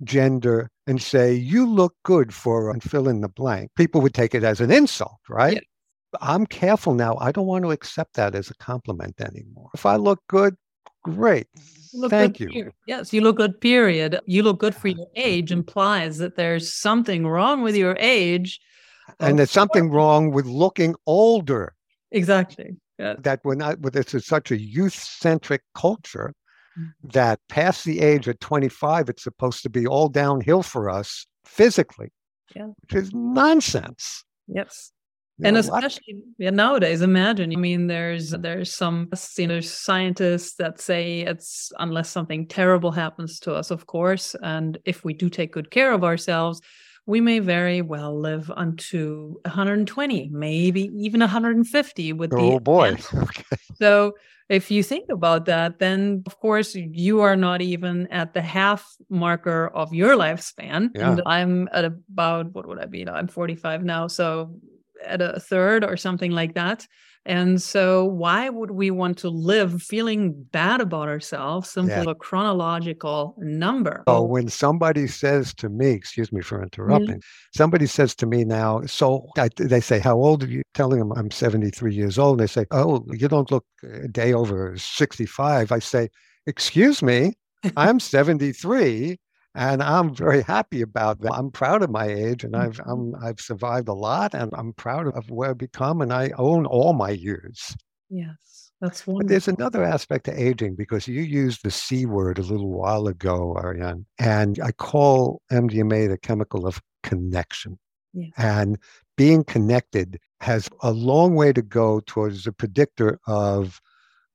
[0.04, 4.34] gender, and say, you look good for, and fill in the blank, people would take
[4.34, 5.54] it as an insult, right?
[5.54, 5.60] Yeah.
[6.20, 7.16] I'm careful now.
[7.20, 9.70] I don't want to accept that as a compliment anymore.
[9.74, 10.56] If I look good,
[11.04, 11.46] great.
[11.92, 12.48] You Thank you.
[12.48, 12.72] Period.
[12.86, 14.20] Yes, you look good, period.
[14.26, 18.60] You look good for your age implies that there's something wrong with your age.
[19.20, 21.74] And there's something wrong with looking older.
[22.10, 22.76] Exactly.
[22.98, 23.14] Yeah.
[23.18, 26.34] That we're not, this is such a youth centric culture.
[27.04, 32.12] That past the age of 25, it's supposed to be all downhill for us physically,
[32.54, 32.66] yeah.
[32.82, 34.24] which is nonsense.
[34.46, 34.92] Yes.
[35.38, 37.52] You and especially yeah, nowadays, imagine.
[37.52, 39.08] I mean, there's there's some
[39.38, 44.78] you know scientists that say it's unless something terrible happens to us, of course, and
[44.84, 46.60] if we do take good care of ourselves,
[47.06, 52.96] we may very well live unto 120, maybe even 150 with the Oh boy.
[53.14, 53.56] Okay.
[53.76, 54.12] So
[54.52, 58.94] if you think about that, then of course you are not even at the half
[59.08, 60.90] marker of your lifespan.
[60.94, 61.12] Yeah.
[61.12, 63.08] And I'm at about what would I be?
[63.08, 64.08] I'm 45 now.
[64.08, 64.54] So
[65.04, 66.86] at a third or something like that.
[67.24, 72.10] And so, why would we want to live feeling bad about ourselves simply yeah.
[72.10, 74.02] a chronological number?
[74.08, 77.56] Oh, when somebody says to me, excuse me for interrupting, mm-hmm.
[77.56, 80.62] somebody says to me now, so I, they say, How old are you?
[80.74, 82.40] Telling them I'm 73 years old.
[82.40, 85.70] And they say, Oh, you don't look a day over 65.
[85.70, 86.08] I say,
[86.48, 87.34] Excuse me,
[87.76, 89.16] I'm 73
[89.54, 91.32] And I'm very happy about that.
[91.34, 92.62] I'm proud of my age and mm-hmm.
[92.62, 96.30] I've I'm, I've survived a lot and I'm proud of where I've become and I
[96.38, 97.76] own all my years.
[98.08, 98.70] Yes.
[98.80, 99.22] That's wonderful.
[99.22, 103.06] But there's another aspect to aging because you used the C word a little while
[103.06, 107.78] ago, Ariane, and I call MDMA the chemical of connection.
[108.36, 108.78] And
[109.16, 113.80] being connected has a long way to go towards the predictor of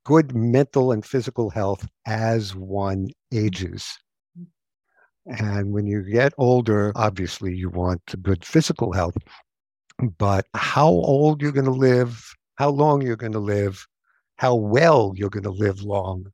[0.06, 3.46] good mental and physical health as one mm-hmm.
[3.46, 3.98] ages.
[5.28, 9.18] And when you get older, obviously you want good physical health.
[10.18, 13.86] But how old you're going to live, how long you're going to live,
[14.38, 16.28] how well you're going to live long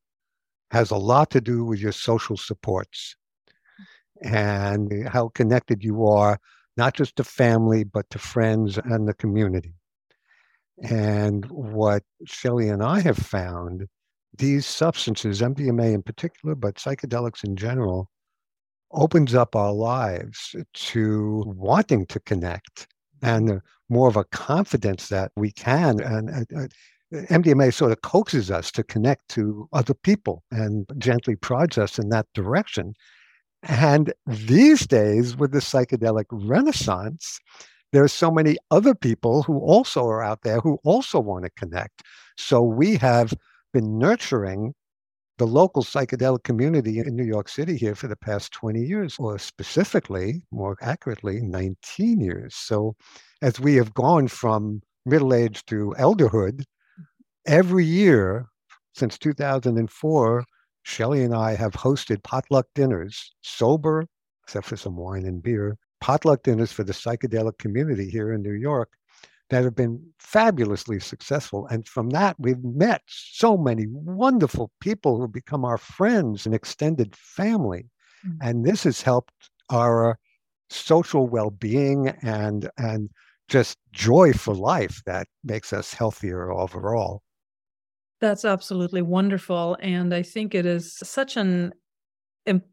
[0.71, 3.15] has a lot to do with your social supports
[4.23, 6.39] and how connected you are,
[6.77, 9.73] not just to family, but to friends and the community.
[10.81, 13.87] And what Shelley and I have found,
[14.35, 18.09] these substances, MDMA in particular, but psychedelics in general,
[18.93, 22.87] opens up our lives to wanting to connect
[23.21, 25.99] and more of a confidence that we can.
[25.99, 26.67] And uh,
[27.13, 32.09] MDMA sort of coaxes us to connect to other people and gently prods us in
[32.09, 32.93] that direction.
[33.63, 37.39] And these days, with the psychedelic renaissance,
[37.93, 41.51] there are so many other people who also are out there who also want to
[41.51, 42.01] connect.
[42.37, 43.33] So we have
[43.71, 44.73] been nurturing
[45.43, 49.37] the local psychedelic community in New York City here for the past 20 years, or
[49.37, 52.55] specifically, more accurately, 19 years.
[52.55, 52.95] So
[53.41, 56.63] as we have gone from middle age to elderhood,
[57.45, 58.45] every year
[58.95, 60.45] since 2004,
[60.83, 64.05] Shelley and I have hosted potluck dinners, sober,
[64.45, 68.53] except for some wine and beer, potluck dinners for the psychedelic community here in New
[68.53, 68.93] York
[69.53, 71.67] that have been fabulously successful.
[71.67, 77.15] And from that, we've met so many wonderful people who become our friends and extended
[77.15, 77.85] family.
[78.25, 78.37] Mm-hmm.
[78.41, 79.33] And this has helped
[79.69, 80.17] our
[80.69, 83.09] social well-being and and
[83.47, 87.21] just joy for life that makes us healthier overall.
[88.21, 89.77] That's absolutely wonderful.
[89.81, 91.73] And I think it is such an
[92.45, 92.65] imp-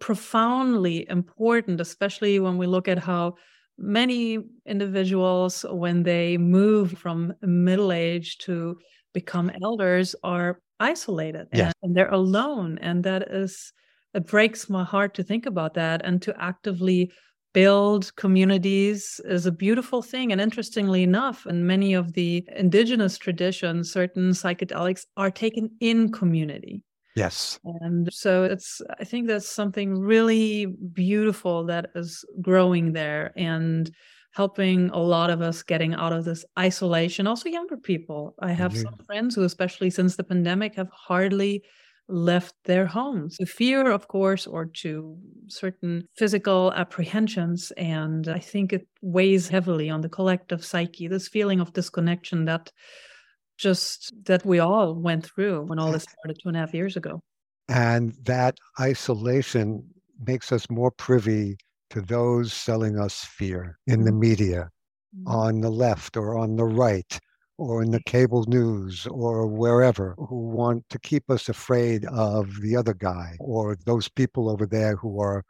[0.00, 3.36] profoundly important, especially when we look at how
[3.78, 8.78] many individuals, when they move from middle age to
[9.14, 11.72] become elders, are isolated yes.
[11.82, 12.78] and, and they're alone.
[12.82, 13.72] And that is,
[14.14, 17.10] it breaks my heart to think about that and to actively
[17.54, 20.32] build communities is a beautiful thing.
[20.32, 26.82] And interestingly enough, in many of the indigenous traditions, certain psychedelics are taken in community.
[27.18, 27.58] Yes.
[27.80, 33.90] And so it's, I think that's something really beautiful that is growing there and
[34.32, 37.26] helping a lot of us getting out of this isolation.
[37.26, 38.34] Also, younger people.
[38.40, 38.82] I have mm-hmm.
[38.82, 41.64] some friends who, especially since the pandemic, have hardly
[42.08, 45.14] left their homes to fear of course or to
[45.46, 51.60] certain physical apprehensions and i think it weighs heavily on the collective psyche this feeling
[51.60, 52.72] of disconnection that
[53.58, 56.96] just that we all went through when all this started two and a half years
[56.96, 57.20] ago
[57.68, 59.84] and that isolation
[60.26, 61.56] makes us more privy
[61.90, 64.20] to those selling us fear in the mm-hmm.
[64.20, 64.70] media
[65.16, 65.28] mm-hmm.
[65.28, 67.18] on the left or on the right
[67.58, 72.76] or in the cable news or wherever who want to keep us afraid of the
[72.76, 75.44] other guy or those people over there who are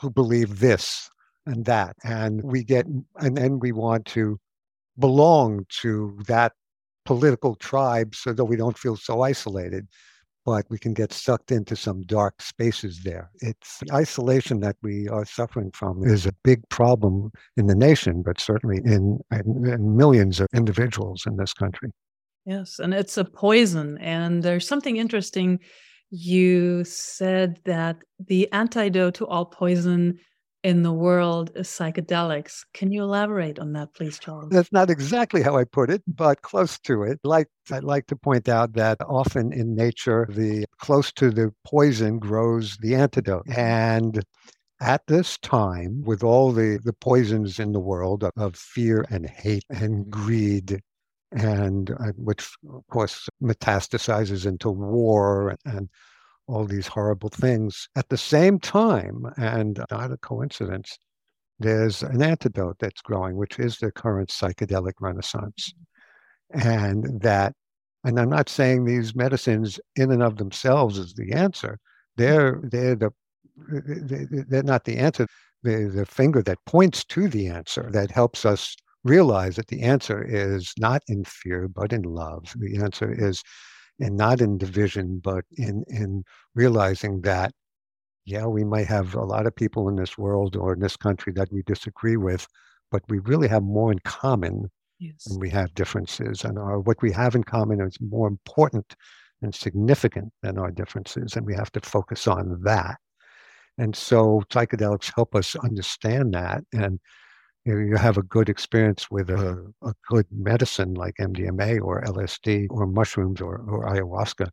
[0.00, 1.10] who believe this
[1.46, 2.86] and that and we get
[3.16, 4.38] and then we want to
[4.98, 6.52] belong to that
[7.04, 9.86] political tribe so that we don't feel so isolated
[10.44, 13.30] but we can get sucked into some dark spaces there.
[13.40, 18.22] It's the isolation that we are suffering from is a big problem in the nation,
[18.22, 21.90] but certainly in, in millions of individuals in this country.
[22.44, 23.96] Yes, and it's a poison.
[23.98, 25.60] And there's something interesting.
[26.10, 30.18] You said that the antidote to all poison
[30.64, 32.64] in the world of psychedelics.
[32.72, 34.48] Can you elaborate on that, please, Charles?
[34.48, 37.20] That's not exactly how I put it, but close to it.
[37.22, 42.18] Like I'd like to point out that often in nature, the close to the poison
[42.18, 43.46] grows the antidote.
[43.54, 44.24] And
[44.80, 49.28] at this time, with all the, the poisons in the world of, of fear and
[49.28, 50.80] hate and greed,
[51.32, 55.90] and uh, which of course metastasizes into war and
[56.46, 57.88] all these horrible things.
[57.96, 60.98] At the same time, and not a coincidence,
[61.58, 65.72] there's an antidote that's growing, which is the current psychedelic renaissance.
[66.54, 66.68] Mm-hmm.
[66.68, 67.54] And that,
[68.04, 71.78] and I'm not saying these medicines in and of themselves is the answer.
[72.18, 72.22] Mm-hmm.
[72.22, 73.10] They're they're the
[74.48, 75.26] they're not the answer.
[75.62, 80.24] They're the finger that points to the answer that helps us realize that the answer
[80.24, 82.52] is not in fear but in love.
[82.56, 83.42] The answer is
[84.00, 86.24] and not in division, but in in
[86.54, 87.52] realizing that
[88.24, 91.32] yeah, we might have a lot of people in this world or in this country
[91.34, 92.46] that we disagree with,
[92.90, 95.24] but we really have more in common yes.
[95.24, 96.44] than we have differences.
[96.44, 98.96] And our what we have in common is more important
[99.42, 102.96] and significant than our differences, and we have to focus on that.
[103.76, 106.64] And so psychedelics help us understand that.
[106.72, 107.00] And
[107.64, 112.66] you, you have a good experience with a, a good medicine like MDMA or LSD
[112.70, 114.48] or mushrooms or, or ayahuasca.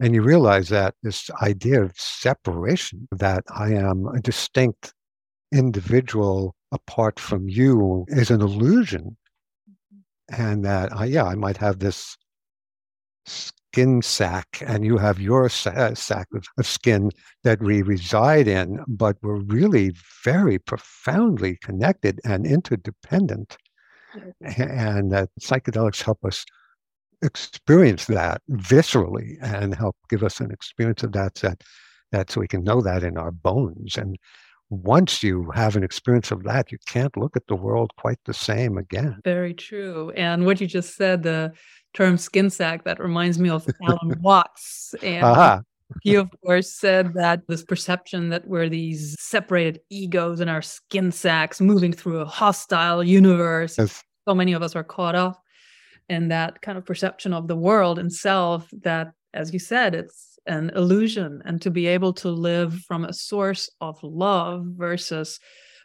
[0.00, 4.94] And you realize that this idea of separation, that I am a distinct
[5.52, 9.16] individual apart from you, is an illusion.
[9.68, 10.42] Mm-hmm.
[10.42, 12.16] And that, I, yeah, I might have this
[13.72, 17.10] skin sac and you have your uh, sac of, of skin
[17.44, 19.92] that we reside in, but we're really
[20.24, 23.56] very profoundly connected and interdependent.
[24.40, 26.44] And that psychedelics help us
[27.22, 31.62] experience that viscerally and help give us an experience of that, that,
[32.10, 33.96] that so we can know that in our bones.
[33.96, 34.16] And
[34.70, 38.32] once you have an experience of that, you can't look at the world quite the
[38.32, 39.20] same again.
[39.24, 40.12] Very true.
[40.16, 41.52] And what you just said, the
[41.92, 44.94] term skin sack, that reminds me of Alan Watts.
[45.02, 45.62] And uh-huh.
[46.02, 51.10] he, of course, said that this perception that we're these separated egos in our skin
[51.10, 53.76] sacks moving through a hostile universe.
[53.76, 54.04] Yes.
[54.28, 55.42] So many of us are caught up
[56.08, 60.29] in that kind of perception of the world and self that, as you said, it's
[60.46, 65.38] an illusion and to be able to live from a source of love versus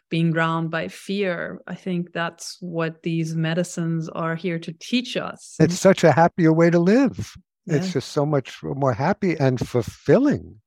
[0.08, 1.60] being ground by fear.
[1.66, 5.56] I think that's what these medicines are here to teach us.
[5.58, 7.34] It's such a happier way to live.
[7.66, 7.76] Yeah.
[7.76, 10.60] It's just so much more happy and fulfilling.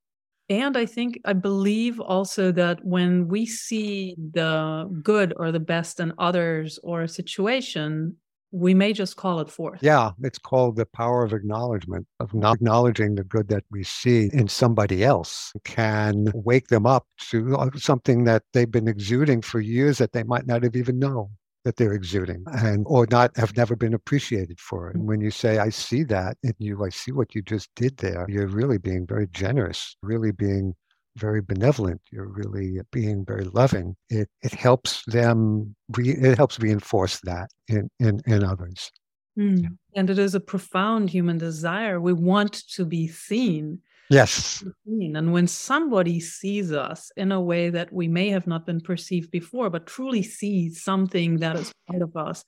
[0.50, 6.00] And I think, I believe also that when we see the good or the best
[6.00, 8.18] in others or a situation,
[8.52, 9.80] we may just call it forth.
[9.82, 14.30] Yeah, it's called the power of acknowledgement, of not acknowledging the good that we see
[14.34, 19.60] in somebody else can wake them up to uh, something that they've been exuding for
[19.60, 21.30] years that they might not have even known
[21.66, 24.96] that they're exuding and or not have never been appreciated for it.
[24.96, 27.98] And when you say, I see that in you, I see what you just did
[27.98, 30.74] there, you're really being very generous, really being
[31.18, 37.20] very benevolent, you're really being very loving, it, it helps them, re, it helps reinforce
[37.22, 38.92] that in, in, in others.
[39.38, 39.78] Mm.
[39.96, 42.00] And it is a profound human desire.
[42.00, 43.80] We want to be seen.
[44.10, 44.64] Yes.
[44.86, 49.30] And when somebody sees us in a way that we may have not been perceived
[49.30, 52.44] before, but truly sees something that is part of us,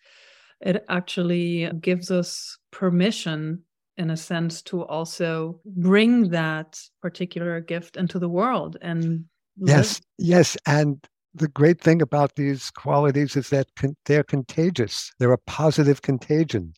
[0.59, 3.63] it actually gives us permission
[4.01, 9.25] in a sense to also bring that particular gift into the world and
[9.57, 10.27] yes live.
[10.27, 15.13] yes and the great thing about these qualities is that con- they're contagious.
[15.17, 16.73] They're a positive contagion.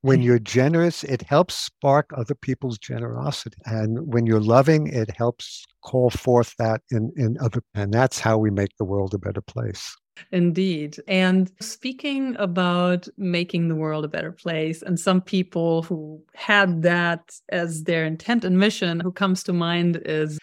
[0.00, 5.64] When you're generous it helps spark other people's generosity and when you're loving it helps
[5.84, 9.42] call forth that in in other and that's how we make the world a better
[9.42, 9.96] place
[10.30, 10.96] Indeed.
[11.08, 17.32] And speaking about making the world a better place, and some people who had that
[17.48, 20.38] as their intent and mission, who comes to mind is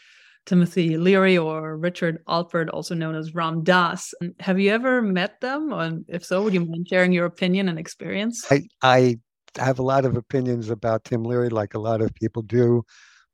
[0.45, 4.13] Timothy Leary or Richard Alpert, also known as Ram Dass.
[4.39, 5.72] Have you ever met them?
[5.72, 8.45] And if so, would you mind sharing your opinion and experience?
[8.51, 9.20] I, I
[9.57, 12.84] have a lot of opinions about Tim Leary, like a lot of people do,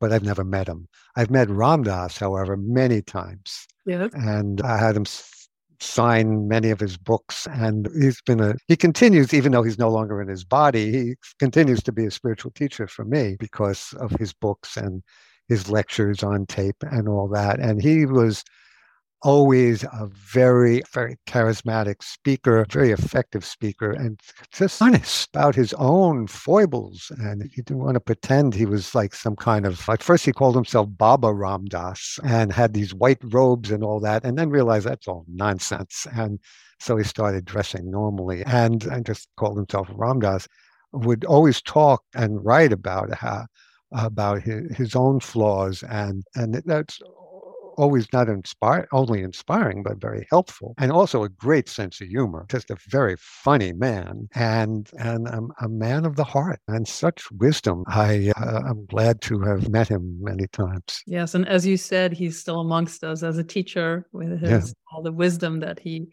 [0.01, 0.88] but I've never met him.
[1.15, 3.65] I've met Ram Dass, however, many times.
[3.86, 4.11] Yes.
[4.13, 5.05] And I had him
[5.86, 9.89] sign many of his books and he's been a he continues even though he's no
[9.89, 14.11] longer in his body he continues to be a spiritual teacher for me because of
[14.11, 15.03] his books and
[15.47, 17.59] his lectures on tape and all that.
[17.59, 18.43] And he was
[19.26, 24.21] always a very, very charismatic speaker, very effective speaker, and
[24.51, 27.11] just honest about his own foibles.
[27.17, 30.32] And he didn't want to pretend he was like some kind of, at first he
[30.32, 34.51] called himself Baba Ram Dass and had these white robes and all that, and then
[34.51, 36.05] realized that's all nonsense.
[36.15, 36.39] And
[36.80, 40.47] so he started dressing normally and, and just called himself Ram Dass.
[40.93, 43.47] Would always talk and write about how
[43.91, 46.99] about his, his own flaws and and that's
[47.78, 52.45] always not inspire, only inspiring, but very helpful, and also a great sense of humor.
[52.49, 57.30] Just a very funny man, and and a, a man of the heart, and such
[57.32, 57.84] wisdom.
[57.88, 61.01] I uh, I'm glad to have met him many times.
[61.05, 64.95] Yes, and as you said, he's still amongst us as a teacher with his yeah.
[64.95, 66.07] all the wisdom that he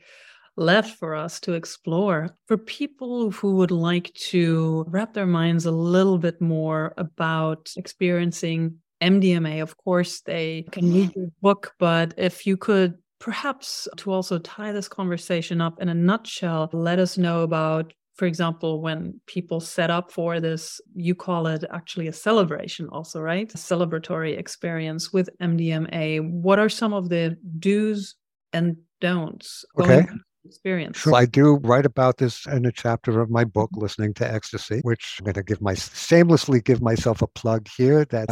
[0.57, 2.37] left for us to explore.
[2.47, 8.79] For people who would like to wrap their minds a little bit more about experiencing
[9.03, 14.39] MDMA, of course, they can read your book, but if you could perhaps to also
[14.39, 19.59] tie this conversation up in a nutshell, let us know about for example, when people
[19.61, 23.53] set up for this, you call it actually a celebration, also, right?
[23.55, 26.31] A celebratory experience with MDMA.
[26.31, 28.15] What are some of the do's
[28.53, 30.07] and don'ts okay.
[30.45, 31.01] experience?
[31.01, 34.81] So I do write about this in a chapter of my book, Listening to Ecstasy,
[34.83, 38.29] which I'm going to give my shamelessly give myself a plug here that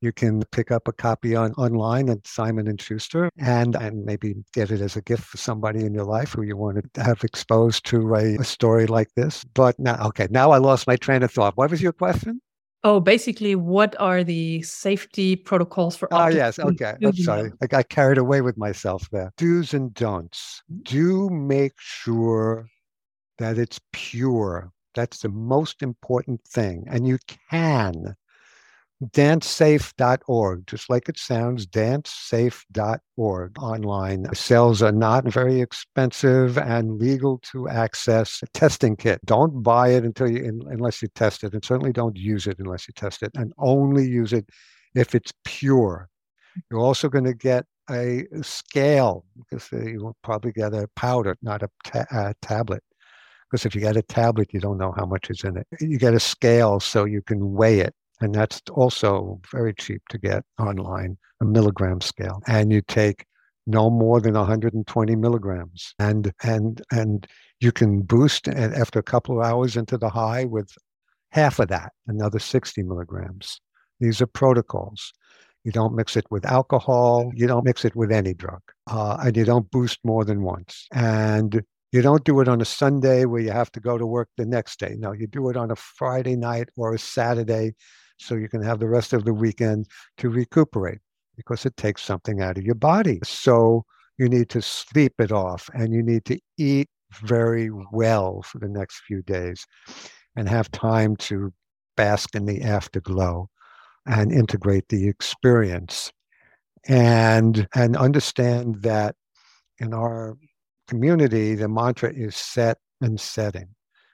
[0.00, 4.34] you can pick up a copy on online at Simon and Schuster and and maybe
[4.52, 7.24] get it as a gift for somebody in your life who you want to have
[7.24, 9.44] exposed to a, a story like this.
[9.54, 11.56] But now, okay, now I lost my train of thought.
[11.56, 12.40] What was your question?
[12.84, 16.08] Oh, basically, what are the safety protocols for?
[16.12, 16.60] Oh, yes.
[16.60, 16.94] Okay.
[17.02, 17.50] I'm sorry.
[17.60, 19.32] I got carried away with myself there.
[19.36, 20.62] Do's and don'ts.
[20.70, 20.82] Mm-hmm.
[20.84, 22.68] Do make sure
[23.38, 24.70] that it's pure.
[24.94, 26.84] That's the most important thing.
[26.88, 27.18] And you
[27.50, 28.14] can
[29.02, 34.26] dancesafe.org, just like it sounds, dancesafe.org online.
[34.34, 38.40] Cells are not very expensive and legal to access.
[38.42, 39.20] A testing kit.
[39.24, 42.88] Don't buy it until you, unless you test it, and certainly don't use it unless
[42.88, 44.48] you test it, and only use it
[44.94, 46.08] if it's pure.
[46.70, 51.62] You're also going to get a scale because you will probably get a powder, not
[51.62, 52.82] a, ta- a tablet
[53.50, 55.66] because if you get a tablet, you don't know how much is in it.
[55.80, 60.18] You get a scale so you can weigh it and that's also very cheap to
[60.18, 62.42] get online, a milligram scale.
[62.46, 63.24] And you take
[63.66, 67.26] no more than 120 milligrams, and and and
[67.60, 70.70] you can boost after a couple of hours into the high with
[71.30, 73.60] half of that, another 60 milligrams.
[74.00, 75.12] These are protocols.
[75.64, 77.30] You don't mix it with alcohol.
[77.34, 80.86] You don't mix it with any drug, uh, and you don't boost more than once.
[80.92, 81.62] And
[81.92, 84.46] you don't do it on a Sunday where you have to go to work the
[84.46, 84.94] next day.
[84.98, 87.74] No, you do it on a Friday night or a Saturday
[88.18, 89.86] so you can have the rest of the weekend
[90.18, 90.98] to recuperate
[91.36, 93.20] because it takes something out of your body.
[93.22, 93.84] So
[94.18, 96.88] you need to sleep it off and you need to eat
[97.22, 99.64] very well for the next few days
[100.36, 101.52] and have time to
[101.96, 103.48] bask in the afterglow
[104.06, 106.12] and integrate the experience
[106.86, 109.14] and and understand that
[109.78, 110.36] in our
[110.86, 113.68] community the mantra is set and setting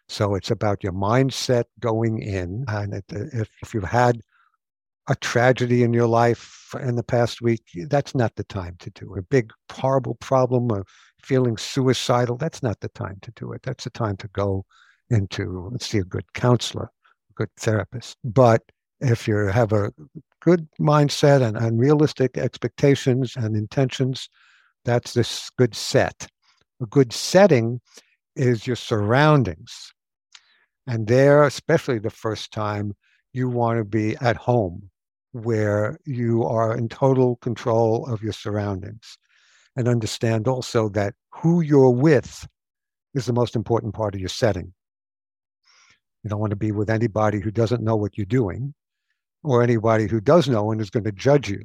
[0.09, 2.65] so it's about your mindset going in.
[2.69, 4.21] And if, if you've had
[5.09, 9.15] a tragedy in your life in the past week, that's not the time to do
[9.15, 9.21] it.
[9.21, 10.87] A big, horrible problem of
[11.23, 13.63] feeling suicidal, that's not the time to do it.
[13.63, 14.65] That's the time to go
[15.11, 16.85] into, let's see, a good counselor,
[17.31, 18.17] a good therapist.
[18.25, 18.63] But
[19.01, 19.93] if you have a
[20.41, 24.29] good mindset and, and realistic expectations and intentions,
[24.85, 26.27] that's this good set.
[26.83, 27.81] A good setting
[28.37, 29.94] is your surroundings.
[30.87, 32.95] And there, especially the first time,
[33.33, 34.91] you want to be at home
[35.33, 39.19] where you are in total control of your surroundings.
[39.77, 42.47] And understand also that who you're with
[43.15, 44.73] is the most important part of your setting.
[46.23, 48.75] You don't want to be with anybody who doesn't know what you're doing
[49.43, 51.63] or anybody who does know and is going to judge you.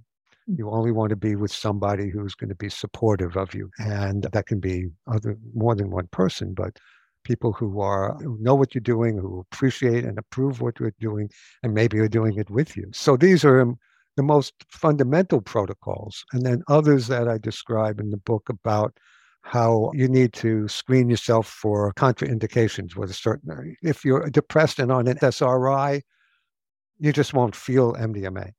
[0.48, 0.56] Hmm.
[0.58, 3.70] You only want to be with somebody who's going to be supportive of you.
[3.78, 6.78] And that can be other more than one person, but
[7.24, 11.30] people who are who know what you're doing, who appreciate and approve what you're doing,
[11.64, 12.90] and maybe are doing it with you.
[12.94, 13.78] So these are um,
[14.18, 18.98] the most fundamental protocols, and then others that I describe in the book about
[19.42, 23.76] how you need to screen yourself for contraindications with a certain.
[23.82, 26.02] If you're depressed and on an SRI,
[27.00, 28.52] you just won't feel MDMA.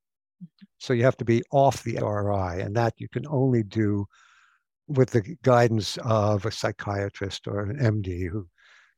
[0.78, 4.06] So you have to be off the SRI, and that you can only do
[4.90, 8.46] with the guidance of a psychiatrist or an MD who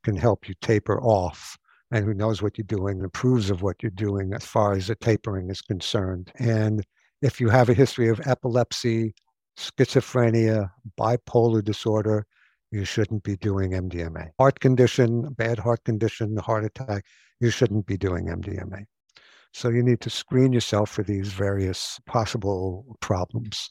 [0.02, 1.56] can help you taper off
[1.90, 4.86] and who knows what you're doing and approves of what you're doing as far as
[4.86, 6.32] the tapering is concerned.
[6.38, 6.84] And
[7.20, 9.14] if you have a history of epilepsy,
[9.58, 12.26] schizophrenia, bipolar disorder,
[12.70, 14.30] you shouldn't be doing MDMA.
[14.38, 17.04] Heart condition, bad heart condition, heart attack,
[17.40, 18.84] you shouldn't be doing MDMA.
[19.52, 23.68] So you need to screen yourself for these various possible problems.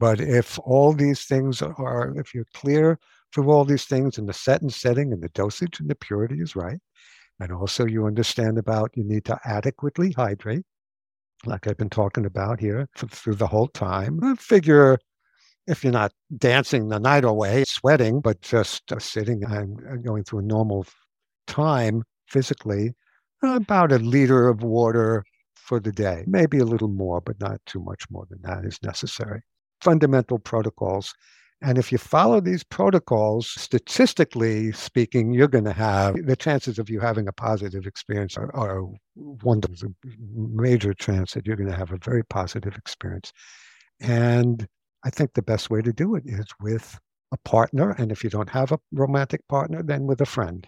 [0.00, 2.98] But if all these things are, if you're clear
[3.34, 6.40] through all these things and the set and setting and the dosage and the purity
[6.40, 6.80] is right,
[7.38, 10.64] and also you understand about you need to adequately hydrate,
[11.44, 14.20] like I've been talking about here through the whole time.
[14.24, 14.98] I figure
[15.66, 20.40] if you're not dancing the night away, sweating, but just uh, sitting and going through
[20.40, 20.86] a normal
[21.46, 22.94] time physically,
[23.42, 25.24] about a liter of water
[25.54, 26.24] for the day.
[26.26, 29.42] Maybe a little more, but not too much more than that is necessary
[29.80, 31.14] fundamental protocols.
[31.62, 36.88] And if you follow these protocols, statistically speaking, you're going to have the chances of
[36.90, 38.82] you having a positive experience are, are
[39.14, 39.60] one
[40.34, 43.32] major chance that you're going to have a very positive experience.
[44.00, 44.66] And
[45.04, 46.98] I think the best way to do it is with
[47.32, 47.90] a partner.
[47.98, 50.66] And if you don't have a romantic partner, then with a friend.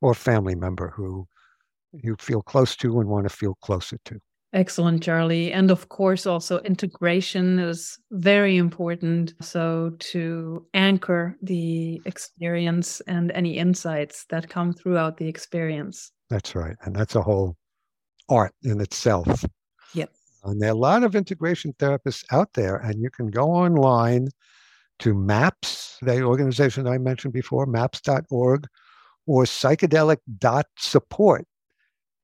[0.00, 1.26] or family member who
[1.92, 4.20] you feel close to and want to feel closer to.
[4.54, 5.50] Excellent, Charley.
[5.50, 9.32] And of course, also integration is very important.
[9.40, 16.12] So, to anchor the experience and any insights that come throughout the experience.
[16.28, 16.76] That's right.
[16.82, 17.56] And that's a whole
[18.28, 19.42] art in itself.
[19.94, 20.10] Yes.
[20.44, 24.28] And there are a lot of integration therapists out there, and you can go online
[24.98, 28.66] to MAPS, the organization I mentioned before, maps.org,
[29.26, 31.46] or psychedelic.support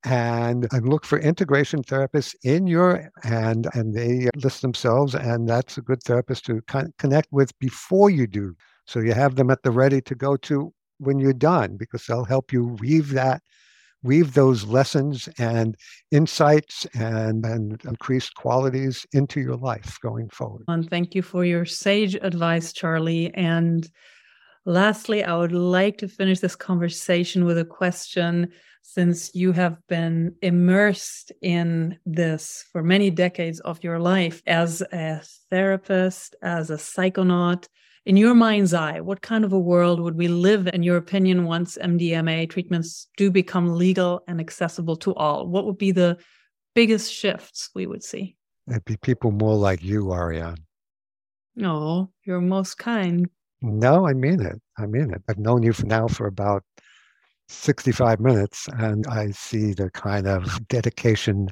[0.04, 5.82] and, look for integration therapists in your and and they list themselves and that's a
[5.82, 8.54] good therapist to con- connect with before you do
[8.86, 12.24] so you have them at the ready to go to when you're done because they'll
[12.24, 13.42] help you weave that
[14.02, 15.76] weave those lessons and
[16.10, 20.64] insights and, and increased qualities into your life going forward.
[20.68, 23.34] And thank you for your sage advice, Charley.
[23.34, 23.88] And
[24.68, 28.48] lastly, I would like to finish this conversation with a question
[28.82, 35.22] since you have been immersed in this for many decades of your life as a
[35.50, 37.66] therapist, as a psychonaut.
[38.06, 41.44] In your mind's eye, what kind of a world would we live, in your opinion,
[41.44, 45.46] once MDMA treatments do become legal and accessible to all?
[45.46, 46.18] What would be the
[46.74, 48.36] biggest shifts we would see?
[48.68, 50.64] It'd be people more like you, Ariane.
[51.62, 53.28] Oh, you're most kind.
[53.60, 54.60] No, I mean it.
[54.78, 55.22] I mean it.
[55.28, 56.62] I've known you for now for about
[57.48, 61.48] 65 minutes and I see the kind of dedication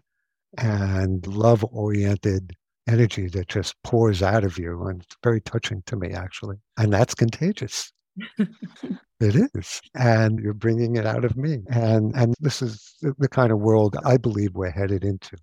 [0.58, 2.54] and love oriented
[2.88, 4.86] energy that just pours out of you.
[4.86, 6.56] And it's very touching to me, actually.
[6.76, 7.92] And that's contagious.
[8.38, 9.80] it is.
[9.94, 11.62] And you're bringing it out of me.
[11.68, 15.36] And, and this is the kind of world I believe we're headed into,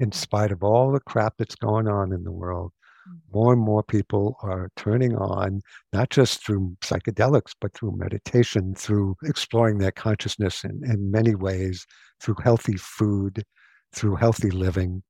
[0.00, 2.72] in spite of all the crap that's going on in the world
[3.32, 5.60] more and more people are turning on,
[5.92, 11.86] not just through psychedelics, but through meditation, through exploring their consciousness in, in many ways,
[12.20, 13.44] through healthy food,
[13.94, 15.02] through healthy living,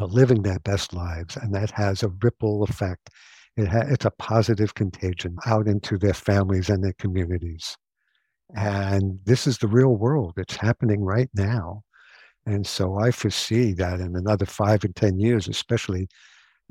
[0.00, 1.36] uh, living their best lives.
[1.36, 3.10] And that has a ripple effect.
[3.56, 7.76] It ha- it's a positive contagion out into their families and their communities.
[8.54, 10.34] And this is the real world.
[10.36, 11.82] It's happening right now.
[12.44, 16.08] And so I foresee that in another five and 10 years, especially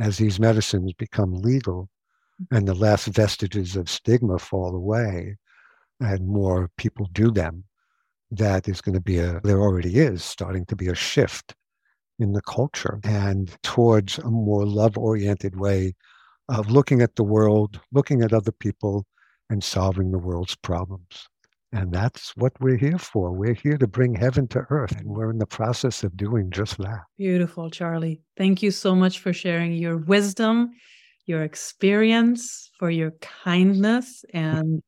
[0.02, 1.90] as these medicines become legal
[2.42, 2.56] mm-hmm.
[2.56, 5.38] and the last vestiges of stigma fall away
[6.00, 7.64] and more people do them,
[8.32, 11.54] that is going to be a, there already is starting to be a shift
[12.18, 15.94] in the culture and towards a more love oriented way
[16.50, 19.06] of looking at the world, looking at other people,
[19.50, 21.28] and solving the world's problems.
[21.74, 23.32] And that's what we're here for.
[23.32, 26.78] We're here to bring heaven to earth, and we're in the process of doing just
[26.80, 27.04] that.
[27.18, 28.22] Beautiful, Charley.
[28.36, 30.72] Thank you so much for sharing your wisdom,
[31.28, 34.84] your experience, for your kindness, and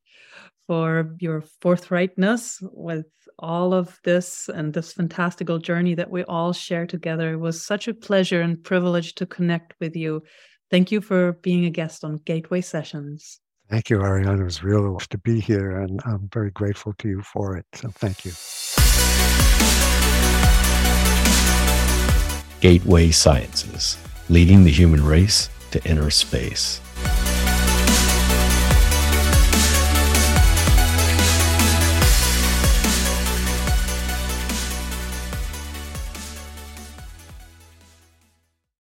[0.68, 3.06] for your forthrightness with
[3.40, 7.34] all of this and this fantastical journey that we all share together.
[7.34, 10.24] It was such a pleasure and privilege to connect with you.
[10.70, 13.40] Thank you for being a guest on Gateway Sessions.
[13.74, 14.40] Thank you, Ariana.
[14.40, 17.66] It was real to be here, and I'm very grateful to you for it.
[17.74, 18.32] So thank you.
[22.62, 23.98] Gateway Sessions,
[24.30, 26.82] leading the human race to inner space.